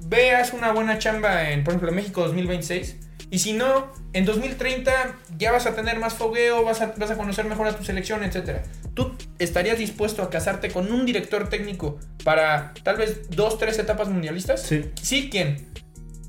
veas 0.06 0.54
una 0.54 0.72
buena 0.72 1.00
chamba 1.00 1.52
en, 1.52 1.64
por 1.64 1.74
ejemplo, 1.74 1.92
México 1.92 2.22
2026. 2.22 2.98
Y 3.32 3.40
si 3.40 3.54
no, 3.54 3.88
en 4.12 4.26
2030 4.26 4.92
ya 5.38 5.54
vas 5.54 5.66
a 5.66 5.74
tener 5.74 5.98
más 6.00 6.16
fogueo, 6.16 6.66
vas 6.66 6.82
a, 6.82 6.94
vas 6.98 7.12
a 7.12 7.18
conocer 7.18 7.46
mejor 7.46 7.66
a 7.66 7.76
tu 7.76 7.84
selección, 7.86 8.24
etc. 8.26 8.58
¿Tú 8.94 9.14
estarías 9.40 9.78
dispuesto 9.80 10.22
a 10.22 10.30
casarte 10.30 10.70
con 10.70 10.92
un 10.92 11.06
director 11.06 11.48
técnico 11.48 11.98
para 12.26 12.74
tal 12.84 12.98
vez 12.98 13.30
dos, 13.30 13.58
tres 13.58 13.80
etapas 13.80 14.10
mundialistas? 14.10 14.62
Sí. 14.62 14.92
¿Sí? 15.02 15.30
¿Quién? 15.32 15.70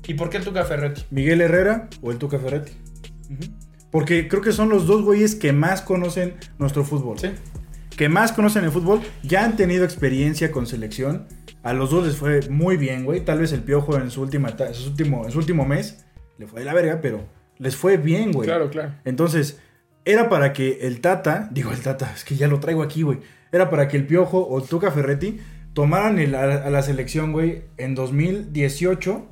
¿Y 0.07 0.13
por 0.13 0.29
qué 0.29 0.37
el 0.37 0.45
Tuca 0.45 0.63
Ferretti? 0.63 1.03
¿Miguel 1.11 1.41
Herrera 1.41 1.89
o 2.01 2.11
el 2.11 2.17
Tuca 2.17 2.39
Ferretti? 2.39 2.71
Porque 3.91 4.29
creo 4.29 4.41
que 4.41 4.53
son 4.53 4.69
los 4.69 4.87
dos 4.87 5.03
güeyes 5.03 5.35
que 5.35 5.51
más 5.51 5.81
conocen 5.81 6.35
nuestro 6.57 6.85
fútbol. 6.85 7.19
Sí. 7.19 7.31
que 7.97 8.07
más 8.07 8.31
conocen 8.31 8.63
el 8.63 8.71
fútbol, 8.71 9.01
ya 9.23 9.43
han 9.43 9.57
tenido 9.57 9.83
experiencia 9.83 10.51
con 10.53 10.67
selección. 10.67 11.27
A 11.63 11.73
los 11.73 11.91
dos 11.91 12.07
les 12.07 12.15
fue 12.15 12.49
muy 12.49 12.77
bien, 12.77 13.03
güey. 13.03 13.25
Tal 13.25 13.39
vez 13.39 13.51
el 13.51 13.61
piojo 13.61 13.97
en 13.97 14.09
su, 14.09 14.21
última, 14.21 14.55
en 14.57 14.73
su, 14.73 14.89
último, 14.89 15.25
en 15.25 15.31
su 15.31 15.37
último 15.37 15.65
mes 15.65 16.05
le 16.37 16.47
fue 16.47 16.59
de 16.61 16.65
la 16.65 16.73
verga, 16.73 16.99
pero 17.01 17.25
les 17.59 17.75
fue 17.75 17.97
bien, 17.97 18.31
güey. 18.31 18.47
claro. 18.69 18.69
Entonces, 19.05 19.59
era 20.05 20.29
para 20.29 20.51
que 20.53 20.79
el 20.81 20.99
Tata, 21.01 21.47
digo 21.51 21.71
el 21.71 21.81
Tata, 21.81 22.11
es 22.15 22.23
que 22.23 22.35
ya 22.35 22.47
lo 22.47 22.59
traigo 22.59 22.83
aquí, 22.83 23.03
güey. 23.03 23.19
Era 23.51 23.69
para 23.69 23.87
que 23.87 23.97
el 23.97 24.05
Piojo 24.07 24.47
o 24.49 24.61
Tuca 24.61 24.91
Ferretti 24.91 25.39
tomaran 25.73 26.19
el- 26.19 26.35
a, 26.35 26.43
a 26.65 26.69
la 26.69 26.81
selección, 26.81 27.31
güey, 27.31 27.63
en 27.77 27.95
2018 27.95 29.27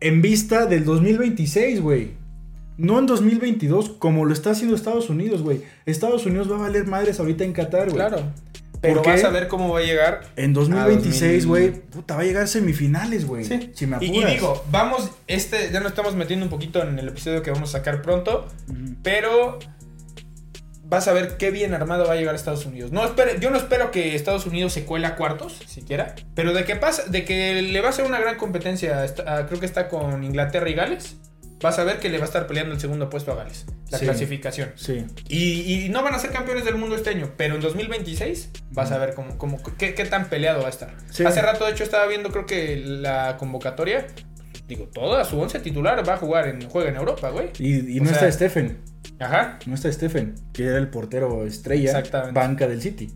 en 0.00 0.22
vista 0.22 0.66
del 0.66 0.84
2026, 0.84 1.80
güey. 1.80 2.12
No 2.78 2.98
en 2.98 3.06
2022, 3.06 3.88
como 3.98 4.26
lo 4.26 4.32
está 4.34 4.50
haciendo 4.50 4.76
Estados 4.76 5.08
Unidos, 5.08 5.42
güey. 5.42 5.62
Estados 5.86 6.26
Unidos 6.26 6.50
va 6.50 6.56
a 6.56 6.60
valer 6.60 6.86
madres 6.86 7.18
ahorita 7.18 7.44
en 7.44 7.54
Qatar, 7.54 7.84
güey. 7.90 7.94
Claro. 7.96 8.18
Pero 8.86 9.02
vas 9.02 9.24
a 9.24 9.30
ver 9.30 9.48
cómo 9.48 9.68
va 9.72 9.80
a 9.80 9.82
llegar 9.82 10.22
En 10.36 10.52
2026, 10.52 11.44
A 11.44 11.48
güey, 11.48 11.70
puta, 11.72 12.14
va 12.16 12.22
a 12.22 12.24
llegar 12.24 12.48
semifinales, 12.48 13.26
güey. 13.26 13.44
Sí. 13.44 13.70
Si 13.74 13.86
me 13.86 13.96
apuras. 13.96 14.12
y 14.14 14.34
digo, 14.34 14.64
vamos, 14.70 15.10
este, 15.26 15.70
ya 15.72 15.80
nos 15.80 15.90
estamos 15.92 16.14
metiendo 16.14 16.44
un 16.46 16.50
poquito 16.50 16.82
en 16.82 16.98
el 16.98 17.08
episodio 17.08 17.42
que 17.42 17.50
vamos 17.50 17.70
a 17.70 17.78
sacar 17.78 18.02
pronto, 18.02 18.46
pero 19.02 19.58
vas 20.88 21.08
a 21.08 21.12
ver 21.12 21.36
qué 21.36 21.50
bien 21.50 21.74
armado 21.74 22.06
va 22.06 22.12
a 22.12 22.16
llegar 22.16 22.34
a 22.34 22.36
Estados 22.36 22.64
Unidos. 22.64 22.92
No 22.92 23.04
espere, 23.04 23.38
yo 23.40 23.50
no 23.50 23.56
espero 23.56 23.90
que 23.90 24.14
Estados 24.14 24.46
Unidos 24.46 24.72
se 24.72 24.84
cuele 24.84 25.06
a 25.08 25.16
cuartos, 25.16 25.60
siquiera. 25.66 26.14
Pero 26.34 26.52
de 26.52 26.64
que 26.64 26.76
pasa, 26.76 27.02
de 27.08 27.24
que 27.24 27.60
le 27.60 27.80
va 27.80 27.88
a 27.88 27.92
ser 27.92 28.04
una 28.04 28.20
gran 28.20 28.36
competencia, 28.36 29.04
está- 29.04 29.24
ah, 29.26 29.46
creo 29.46 29.58
que 29.58 29.66
está 29.66 29.88
con 29.88 30.22
Inglaterra 30.22 30.68
y 30.70 30.74
Gales. 30.74 31.16
Vas 31.62 31.78
a 31.78 31.84
ver 31.84 31.98
que 32.00 32.10
le 32.10 32.18
va 32.18 32.24
a 32.24 32.26
estar 32.26 32.46
peleando 32.46 32.74
el 32.74 32.80
segundo 32.80 33.08
puesto 33.08 33.32
a 33.32 33.34
Gales. 33.36 33.64
La 33.90 33.98
Sí. 33.98 34.04
clasificación. 34.04 34.72
Sí. 34.76 35.06
Y, 35.28 35.84
y 35.84 35.88
no 35.88 36.02
van 36.02 36.14
a 36.14 36.18
ser 36.18 36.30
campeones 36.30 36.64
del 36.64 36.76
mundo 36.76 36.96
este 36.96 37.10
año, 37.10 37.32
pero 37.36 37.54
en 37.54 37.60
2026 37.62 38.50
vas 38.72 38.92
a 38.92 38.98
ver 38.98 39.14
cómo, 39.14 39.38
cómo- 39.38 39.58
qué, 39.78 39.94
qué 39.94 40.04
tan 40.04 40.28
peleado 40.28 40.60
va 40.60 40.66
a 40.66 40.70
estar. 40.70 40.94
Sí. 41.10 41.24
Hace 41.24 41.40
rato, 41.40 41.64
de 41.64 41.72
hecho, 41.72 41.82
estaba 41.84 42.06
viendo, 42.06 42.30
creo 42.30 42.44
que 42.46 42.76
la 42.84 43.36
convocatoria. 43.38 44.06
Digo, 44.68 44.88
toda 44.92 45.24
su 45.24 45.38
once 45.40 45.60
titular 45.60 46.06
va 46.06 46.14
a 46.14 46.16
jugar 46.18 46.48
en, 46.48 46.68
juega 46.68 46.90
en 46.90 46.96
Europa, 46.96 47.30
güey. 47.30 47.50
Y, 47.58 48.00
no 48.00 48.06
sea- 48.10 48.14
está 48.28 48.32
Stephen. 48.32 48.78
Ajá. 49.18 49.58
No 49.64 49.74
está 49.76 49.90
Stephen, 49.92 50.34
que 50.52 50.64
era 50.64 50.76
el 50.78 50.88
portero 50.88 51.46
estrella, 51.46 52.02
banca 52.32 52.66
del 52.68 52.82
City. 52.82 53.12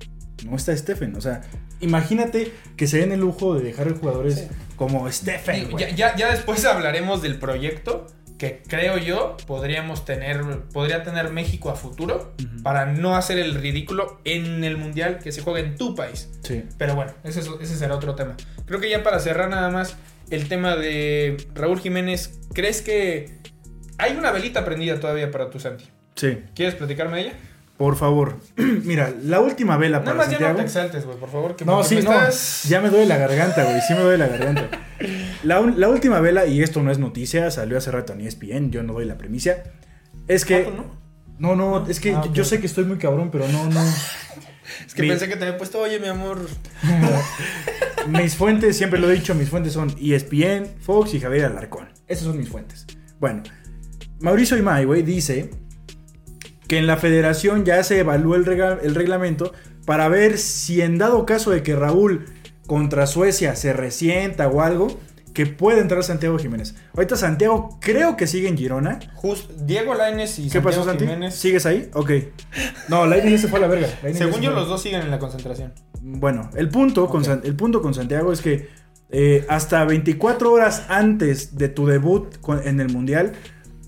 No 0.49 0.57
está 0.57 0.75
Stephen. 0.75 1.15
O 1.17 1.21
sea, 1.21 1.43
imagínate 1.81 2.53
que 2.77 2.87
se 2.87 2.99
den 2.99 3.13
el 3.13 3.21
lujo 3.21 3.55
de 3.55 3.65
dejar 3.65 3.93
jugadores 3.99 4.35
Sí. 4.37 4.49
como 4.77 5.11
Stephen. 5.11 5.57
Digo, 5.57 5.71
güey. 5.73 5.91
ya, 5.91 5.95
ya, 5.95 6.17
ya 6.17 6.31
después 6.31 6.65
hablaremos 6.65 7.21
del 7.21 7.39
proyecto 7.39 8.07
que 8.41 8.63
creo 8.67 8.97
yo 8.97 9.37
podríamos 9.47 10.07
tener, 10.07 10.41
podría 10.73 11.03
tener 11.03 11.29
México 11.31 11.69
a 11.69 11.77
futuro 11.77 12.33
para 12.63 12.87
no 12.87 13.15
hacer 13.15 13.39
el 13.39 13.55
ridículo 13.55 14.19
en 14.25 14.65
el 14.65 14.79
mundial 14.79 15.19
que 15.23 15.31
se 15.31 15.43
juega 15.43 15.61
en 15.61 15.77
tu 15.77 15.95
país. 15.95 16.31
Sí. 16.43 16.65
Pero 16.79 16.95
bueno, 16.95 17.13
ese, 17.23 17.41
es- 17.41 17.51
ese 17.61 17.77
será 17.77 17.95
otro 17.95 18.15
tema. 18.15 18.37
Creo 18.65 18.81
que 18.81 18.89
ya 18.89 19.03
para 19.03 19.19
cerrar 19.21 19.51
nada 19.51 19.69
más 19.69 19.97
el 20.31 20.49
tema 20.49 20.75
de 20.75 21.37
Raúl 21.55 21.81
Jiménez, 21.81 22.41
¿crees 22.55 22.81
que 22.81 23.39
hay 23.99 24.17
una 24.17 24.31
velita 24.33 24.65
prendida 24.65 24.99
todavía 24.99 25.31
para 25.31 25.51
tu 25.51 25.61
Santi? 25.61 25.85
Sí. 26.15 26.39
¿Quieres 26.55 26.75
platicarme 26.77 27.17
de 27.19 27.23
ella? 27.25 27.33
Por 27.81 27.97
favor. 27.97 28.37
Mira, 28.85 29.11
la 29.25 29.41
última 29.41 29.79
vela 29.79 30.01
Nada 30.01 30.05
para 30.05 30.17
más 30.19 30.27
ya 30.27 30.33
no 30.33 30.39
Santiago. 30.39 30.57
te 30.59 30.65
exaltes, 30.67 31.07
güey, 31.07 31.17
por 31.19 31.31
favor. 31.31 31.57
Que 31.57 31.65
No, 31.65 31.83
sí, 31.83 31.95
me 31.95 32.03
no. 32.03 32.13
estás- 32.13 32.65
Ya 32.69 32.83
me 32.83 32.91
duele 32.91 33.07
la 33.07 33.17
garganta, 33.17 33.65
güey. 33.65 33.81
Sí 33.81 33.95
me 33.95 34.01
duele 34.01 34.19
la 34.19 34.27
garganta. 34.29 34.69
La, 35.45 35.89
última 35.89 36.21
vela, 36.21 36.45
y 36.45 36.63
esto 36.63 36.83
no 36.83 36.91
es 36.91 36.99
noticia, 36.99 37.51
salió 37.51 37.79
hace 37.79 37.91
rato 37.91 38.13
en 38.13 38.21
ESPN, 38.21 38.71
yo 38.71 38.83
no 38.83 38.93
doy 38.93 39.07
la 39.07 39.17
primicia. 39.17 39.63
Es 40.29 40.45
que. 40.45 40.57
Ah, 40.57 40.65
¿tú 40.67 40.73
no? 41.39 41.57
No, 41.57 41.57
no, 41.81 41.87
es 41.89 42.01
que 42.01 42.13
Ah, 42.15 42.23
yo 42.35 42.45
sé 42.45 42.61
que 42.61 42.67
estoy 42.67 42.85
muy 42.85 42.99
cabrón, 42.99 43.31
pero 43.31 43.49
no, 43.49 43.65
no. 43.71 43.81
Es 44.87 44.93
que 44.95 45.01
Mi- 45.01 45.09
pensé 45.09 45.27
que 45.27 45.37
te 45.37 45.45
había 45.47 45.57
puesto, 45.57 45.81
oye, 45.81 45.99
mi 45.99 46.09
amor. 46.09 46.39
mis 48.09 48.35
fuentes, 48.37 48.77
siempre 48.77 48.99
lo 49.01 49.11
he 49.11 49.15
dicho, 49.15 49.35
mis 49.35 49.49
fuentes 49.49 49.73
son 49.73 49.95
ESPN, 50.01 50.67
Fox 50.81 51.15
y 51.15 51.21
Javier 51.21 51.47
Alarcón. 51.47 51.89
Esas 52.07 52.25
son 52.25 52.37
mis 52.39 52.49
fuentes. 52.51 52.87
Bueno, 53.19 53.43
Mauricio 54.21 54.57
Imay, 54.59 54.85
güey, 54.85 55.03
dice 55.03 55.51
que 56.71 56.79
en 56.79 56.87
la 56.87 56.97
federación 56.97 57.65
ya 57.65 57.83
se 57.83 57.99
evaluó 57.99 58.37
el, 58.37 58.45
reglamento 58.45 59.53
para 59.87 60.09
ver 60.09 60.39
si 60.39 60.83
en 60.83 60.99
dado 60.99 61.27
caso 61.27 61.51
de 61.51 61.65
que 61.65 61.75
Raúl 61.75 62.27
contra 62.69 63.09
Suecia 63.09 63.57
se 63.57 63.73
resienta 63.73 64.47
o 64.47 64.61
algo, 64.61 64.87
que 65.35 65.47
puede 65.47 65.81
entrar 65.81 66.05
Santiago 66.05 66.39
Jiménez. 66.39 66.77
Ahorita 66.95 67.17
Santiago 67.17 67.77
creo 67.81 68.17
que 68.17 68.29
sigue 68.29 68.47
en 68.47 68.57
Girona. 68.57 69.01
Just, 69.17 69.51
Diego 69.63 69.97
Lainez 69.97 70.39
y 70.39 70.45
¿Qué 70.45 70.51
Santiago 70.51 70.65
pasó, 70.65 70.85
Santi? 70.85 71.07
Jiménez. 71.07 71.35
¿Sigues 71.35 71.67
ahí? 71.67 71.91
Ok. 71.93 72.13
No, 72.89 73.05
Lainez 73.05 73.41
se 73.41 73.49
fue 73.49 73.59
a 73.59 73.63
la 73.63 73.67
verga. 73.67 73.89
Lainez 74.05 74.21
ya 74.21 74.27
Según 74.27 74.39
se 74.39 74.47
yo, 74.47 74.53
los 74.53 74.69
dos 74.69 74.81
siguen 74.81 75.01
en 75.03 75.11
la 75.11 75.19
concentración. 75.19 75.73
Bueno, 76.01 76.51
el 76.55 76.69
punto, 76.69 77.09
con, 77.09 77.25
el 77.25 77.57
punto 77.57 77.83
con 77.83 77.95
Santiago 77.95 78.33
es 78.33 78.43
que 78.43 78.69
eh, 79.11 79.45
hasta 79.49 79.85
24 79.85 80.53
horas 80.53 80.87
antes 80.89 81.57
de 81.59 81.69
tu 81.69 81.89
debut 81.89 82.39
con- 82.41 82.65
en 82.65 82.79
el 82.79 82.91
Mundial, 82.93 83.33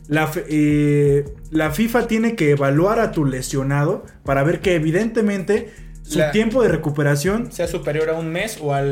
la, 0.08 0.30
eh, 0.48 1.24
la 1.50 1.70
FIFA 1.70 2.06
tiene 2.06 2.34
que 2.36 2.50
evaluar 2.50 2.98
a 3.00 3.12
tu 3.12 3.24
lesionado 3.24 4.04
para 4.24 4.42
ver 4.42 4.60
que 4.60 4.74
evidentemente 4.74 5.72
su 6.02 6.18
La- 6.18 6.30
tiempo 6.32 6.62
de 6.62 6.68
recuperación, 6.68 7.52
Sea 7.52 7.68
superior 7.68 8.10
a 8.10 8.14
un 8.14 8.30
mes 8.32 8.58
o 8.60 8.74
a 8.74 8.82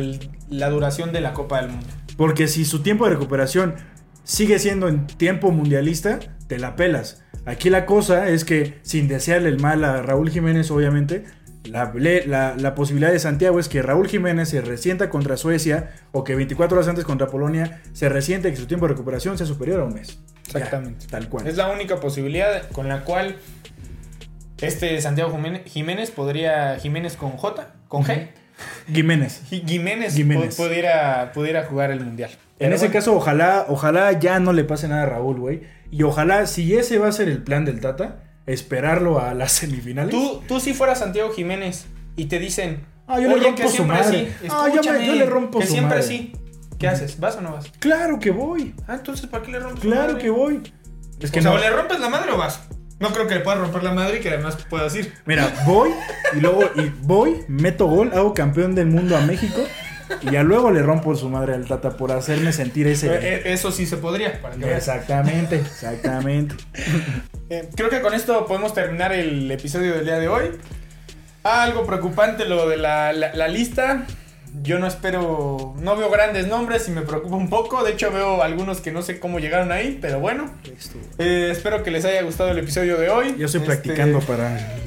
la 0.49 0.71
duración 0.71 1.13
de 1.13 1.21
la 1.21 1.33
Copa 1.35 1.61
del 1.61 1.71
Mundo. 1.73 1.87
porque 2.17 2.47
si 2.49 2.65
su 2.65 2.83
tiempo 2.83 3.05
de 3.07 3.13
recuperación 3.15 3.75
sigue 4.25 4.59
siendo 4.59 4.89
en 4.89 5.07
tiempo 5.07 5.51
mundialista, 5.51 6.21
te 6.47 6.59
la 6.59 6.77
pelas. 6.77 7.25
Aquí 7.47 7.71
la 7.71 7.87
cosa 7.87 8.29
es 8.29 8.45
que, 8.45 8.79
sin 8.83 9.09
desearle 9.09 9.49
el 9.49 9.59
mal 9.59 9.83
a 9.85 10.03
Raúl 10.03 10.31
Jiménez, 10.31 10.71
obviamente, 10.71 11.25
la- 11.65 12.55
la 12.57 12.75
posibilidad 12.75 13.11
de 13.13 13.19
Santiago 13.19 13.59
es 13.59 13.69
que 13.69 13.83
Raúl 13.83 14.09
Jiménez 14.09 14.49
se 14.51 14.61
resienta 14.61 15.11
contra 15.11 15.37
Suecia 15.37 15.91
o 16.13 16.23
que 16.25 16.35
24 16.35 16.77
horas 16.77 16.89
antes 16.89 17.05
contra 17.05 17.27
Polonia 17.29 17.81
se 17.93 18.09
resiente 18.09 18.51
que 18.51 18.57
su 18.57 18.67
tiempo 18.67 18.87
de 18.87 18.93
recuperación 18.95 19.37
sea 19.39 19.47
superior 19.47 19.81
a 19.81 19.85
un 19.85 19.95
mes. 19.95 20.19
Ya, 20.53 20.59
Exactamente. 20.59 21.07
tal 21.07 21.29
cual. 21.29 21.47
Es 21.47 21.57
la 21.57 21.69
única 21.69 22.01
posibilidad 22.01 22.69
con 22.71 22.89
la 22.89 23.05
cual 23.05 23.37
este 24.61 25.01
Santiago 25.01 25.37
Jiménez, 25.67 26.11
podría. 26.11 26.79
Jiménez 26.79 27.17
con 27.17 27.33
J, 27.33 27.75
con 27.89 28.05
G. 28.05 28.29
Jiménez. 28.93 29.43
Ji- 29.51 29.65
Jiménez, 29.67 30.15
Jiménez. 30.15 30.59
pu- 30.59 30.67
pudiera, 30.67 31.33
pudiera 31.33 31.65
jugar 31.65 31.91
el 31.91 32.01
mundial. 32.05 32.31
En 32.59 32.73
ese 32.75 32.87
bueno, 32.87 32.93
caso, 32.93 33.15
ojalá, 33.17 33.65
ojalá 33.69 34.13
ya 34.19 34.39
no 34.39 34.53
le 34.53 34.65
pase 34.65 34.87
nada 34.87 35.05
a 35.05 35.07
Raúl, 35.07 35.41
güey. 35.41 35.63
Y 35.91 36.03
ojalá, 36.03 36.47
si 36.47 36.75
ese 36.77 36.99
va 36.99 37.09
a 37.09 37.13
ser 37.13 37.29
el 37.29 37.43
plan 37.43 37.65
del 37.65 37.81
Tata, 37.81 38.21
esperarlo 38.47 39.19
a 39.19 39.33
las 39.33 39.53
semifinales. 39.61 40.11
Tú, 40.11 40.43
tú 40.47 40.61
si 40.61 40.75
fueras 40.75 40.99
Santiago 40.99 41.31
Jiménez 41.33 41.87
y 42.17 42.27
te 42.27 42.39
dicen. 42.39 42.85
Ah, 43.07 43.19
yo 43.19 43.29
le 43.29 43.35
Oye, 43.35 43.45
rompo 43.47 43.57
que 43.63 43.69
su 43.69 43.75
siempre 43.77 43.97
madre. 43.99 44.29
sí. 44.41 44.47
Ah, 44.51 44.67
yo 44.73 44.93
me- 44.93 45.07
yo 45.07 45.15
le 45.15 45.27
rompo 45.27 45.59
que 45.59 45.67
su 45.67 45.73
siempre 45.73 45.99
madre. 45.99 46.09
sí. 46.09 46.33
¿Qué 46.81 46.89
haces? 46.89 47.21
¿Vas 47.21 47.37
o 47.37 47.41
no 47.43 47.53
vas? 47.53 47.67
Claro 47.79 48.19
que 48.19 48.31
voy. 48.33 48.75
Ah, 48.89 48.95
entonces, 48.95 49.27
¿para 49.27 49.45
qué 49.45 49.53
le 49.53 49.61
rompes? 49.61 49.81
Claro 49.83 50.19
que 50.19 50.31
voy. 50.31 50.73
Es 51.21 51.31
que 51.31 51.39
o 51.39 51.43
sea, 51.43 51.51
no. 51.53 51.57
o 51.59 51.61
le 51.61 51.71
rompes 51.71 52.01
la 52.01 52.09
madre 52.09 52.33
o 52.33 52.39
vas. 52.39 52.61
No 52.99 53.11
creo 53.13 53.27
que 53.27 53.35
le 53.35 53.41
puedas 53.41 53.61
romper 53.61 53.83
la 53.83 53.93
madre 53.93 54.17
y 54.19 54.21
que 54.21 54.31
además 54.31 54.57
puedas 54.69 54.95
ir. 54.97 55.13
Mira, 55.27 55.53
voy 55.67 55.91
y 56.35 56.41
luego 56.41 56.63
y 56.75 56.91
voy, 57.03 57.45
meto 57.49 57.87
gol, 57.87 58.11
hago 58.15 58.35
campeón 58.35 58.75
del 58.75 58.87
mundo 58.89 59.17
a 59.17 59.21
México 59.21 59.61
y 60.23 60.31
ya 60.33 60.43
luego 60.43 60.71
le 60.71 60.83
rompo 60.83 61.15
su 61.15 61.29
madre 61.31 61.55
al 61.55 61.67
Tata 61.67 61.97
por 61.97 62.13
hacerme 62.13 62.53
sentir 62.53 62.87
ese. 62.87 63.07
Eh, 63.09 63.19
eh, 63.23 63.43
Eso 63.53 63.71
sí 63.73 63.87
se 63.87 63.97
podría. 63.99 64.41
Para 64.43 64.55
que 64.57 64.65
veas. 64.65 64.79
Exactamente, 64.79 65.57
exactamente. 65.57 66.55
Eh, 67.53 67.69
creo 67.75 67.91
que 67.91 68.01
con 68.01 68.15
esto 68.15 68.47
podemos 68.47 68.73
terminar 68.75 69.13
el 69.13 69.51
episodio 69.51 69.95
del 69.95 70.05
día 70.05 70.21
de 70.21 70.29
hoy. 70.29 70.53
Algo 71.43 71.85
preocupante 71.85 72.45
lo 72.45 72.69
de 72.69 72.77
la, 72.77 73.13
la- 73.13 73.35
la 73.35 73.49
lista. 73.49 74.07
Yo 74.63 74.79
no 74.79 74.87
espero, 74.87 75.75
no 75.79 75.97
veo 75.97 76.11
grandes 76.11 76.47
nombres 76.49 76.89
y 76.89 76.91
me 76.91 77.03
preocupa 77.03 77.37
un 77.37 77.49
poco. 77.49 77.83
De 77.85 77.93
hecho 77.93 78.11
veo 78.11 78.43
algunos 78.43 78.81
que 78.81 78.91
no 78.93 79.03
sé 79.03 79.19
cómo 79.21 79.39
llegaron 79.39 79.71
ahí, 79.73 79.99
pero 80.01 80.21
bueno. 80.21 80.51
Eh, 81.19 81.49
espero 81.53 81.83
que 81.83 81.91
les 81.91 82.05
haya 82.05 82.23
gustado 82.23 82.51
el 82.51 82.59
episodio 82.59 82.99
de 82.99 83.09
hoy. 83.11 83.37
Yo 83.39 83.47
estoy 83.47 83.61
Este, 83.61 83.67
practicando 83.75 84.21
para. 84.21 84.59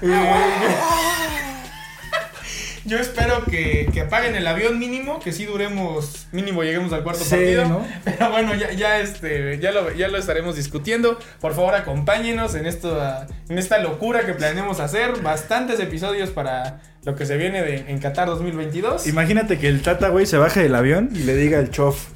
Yo 2.86 2.98
espero 2.98 3.44
que, 3.44 3.88
que 3.92 4.02
apaguen 4.02 4.36
el 4.36 4.46
avión 4.46 4.78
mínimo, 4.78 5.18
que 5.18 5.32
sí 5.32 5.44
duremos, 5.44 6.28
mínimo 6.30 6.62
lleguemos 6.62 6.92
al 6.92 7.02
cuarto 7.02 7.24
Sí, 7.24 7.30
partido. 7.30 7.64
¿no? 7.68 7.84
Pero 8.04 8.30
bueno, 8.30 8.54
ya, 8.54 8.70
ya, 8.72 9.00
este, 9.00 9.58
ya, 9.58 9.72
lo, 9.72 9.92
ya 9.92 10.06
lo 10.06 10.18
estaremos 10.18 10.54
discutiendo. 10.54 11.18
Por 11.40 11.54
favor, 11.54 11.74
acompáñenos 11.74 12.54
en, 12.54 12.64
esto, 12.66 12.96
en 13.48 13.58
esta 13.58 13.78
locura 13.78 14.24
que 14.24 14.34
planeamos 14.34 14.78
hacer. 14.78 15.20
Bastantes 15.20 15.80
episodios 15.80 16.30
para 16.30 16.80
lo 17.04 17.16
que 17.16 17.26
se 17.26 17.36
viene 17.36 17.62
de, 17.62 17.84
en 17.88 17.98
Qatar 17.98 18.28
2022. 18.28 19.08
Imagínate 19.08 19.58
que 19.58 19.68
el 19.68 19.82
Tata, 19.82 20.08
güey, 20.08 20.26
se 20.26 20.36
baje 20.36 20.62
del 20.62 20.74
avión 20.76 21.10
y 21.12 21.24
le 21.24 21.34
diga 21.34 21.58
al 21.58 21.70
chof. 21.70 22.06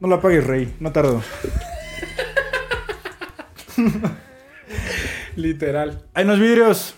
No 0.00 0.08
la 0.08 0.16
apagues, 0.16 0.44
rey, 0.44 0.74
no 0.80 0.90
tardo. 0.92 1.22
Literal. 5.36 6.02
Hay 6.14 6.24
unos 6.24 6.40
vidrios. 6.40 6.94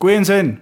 Cuídense. 0.00 0.58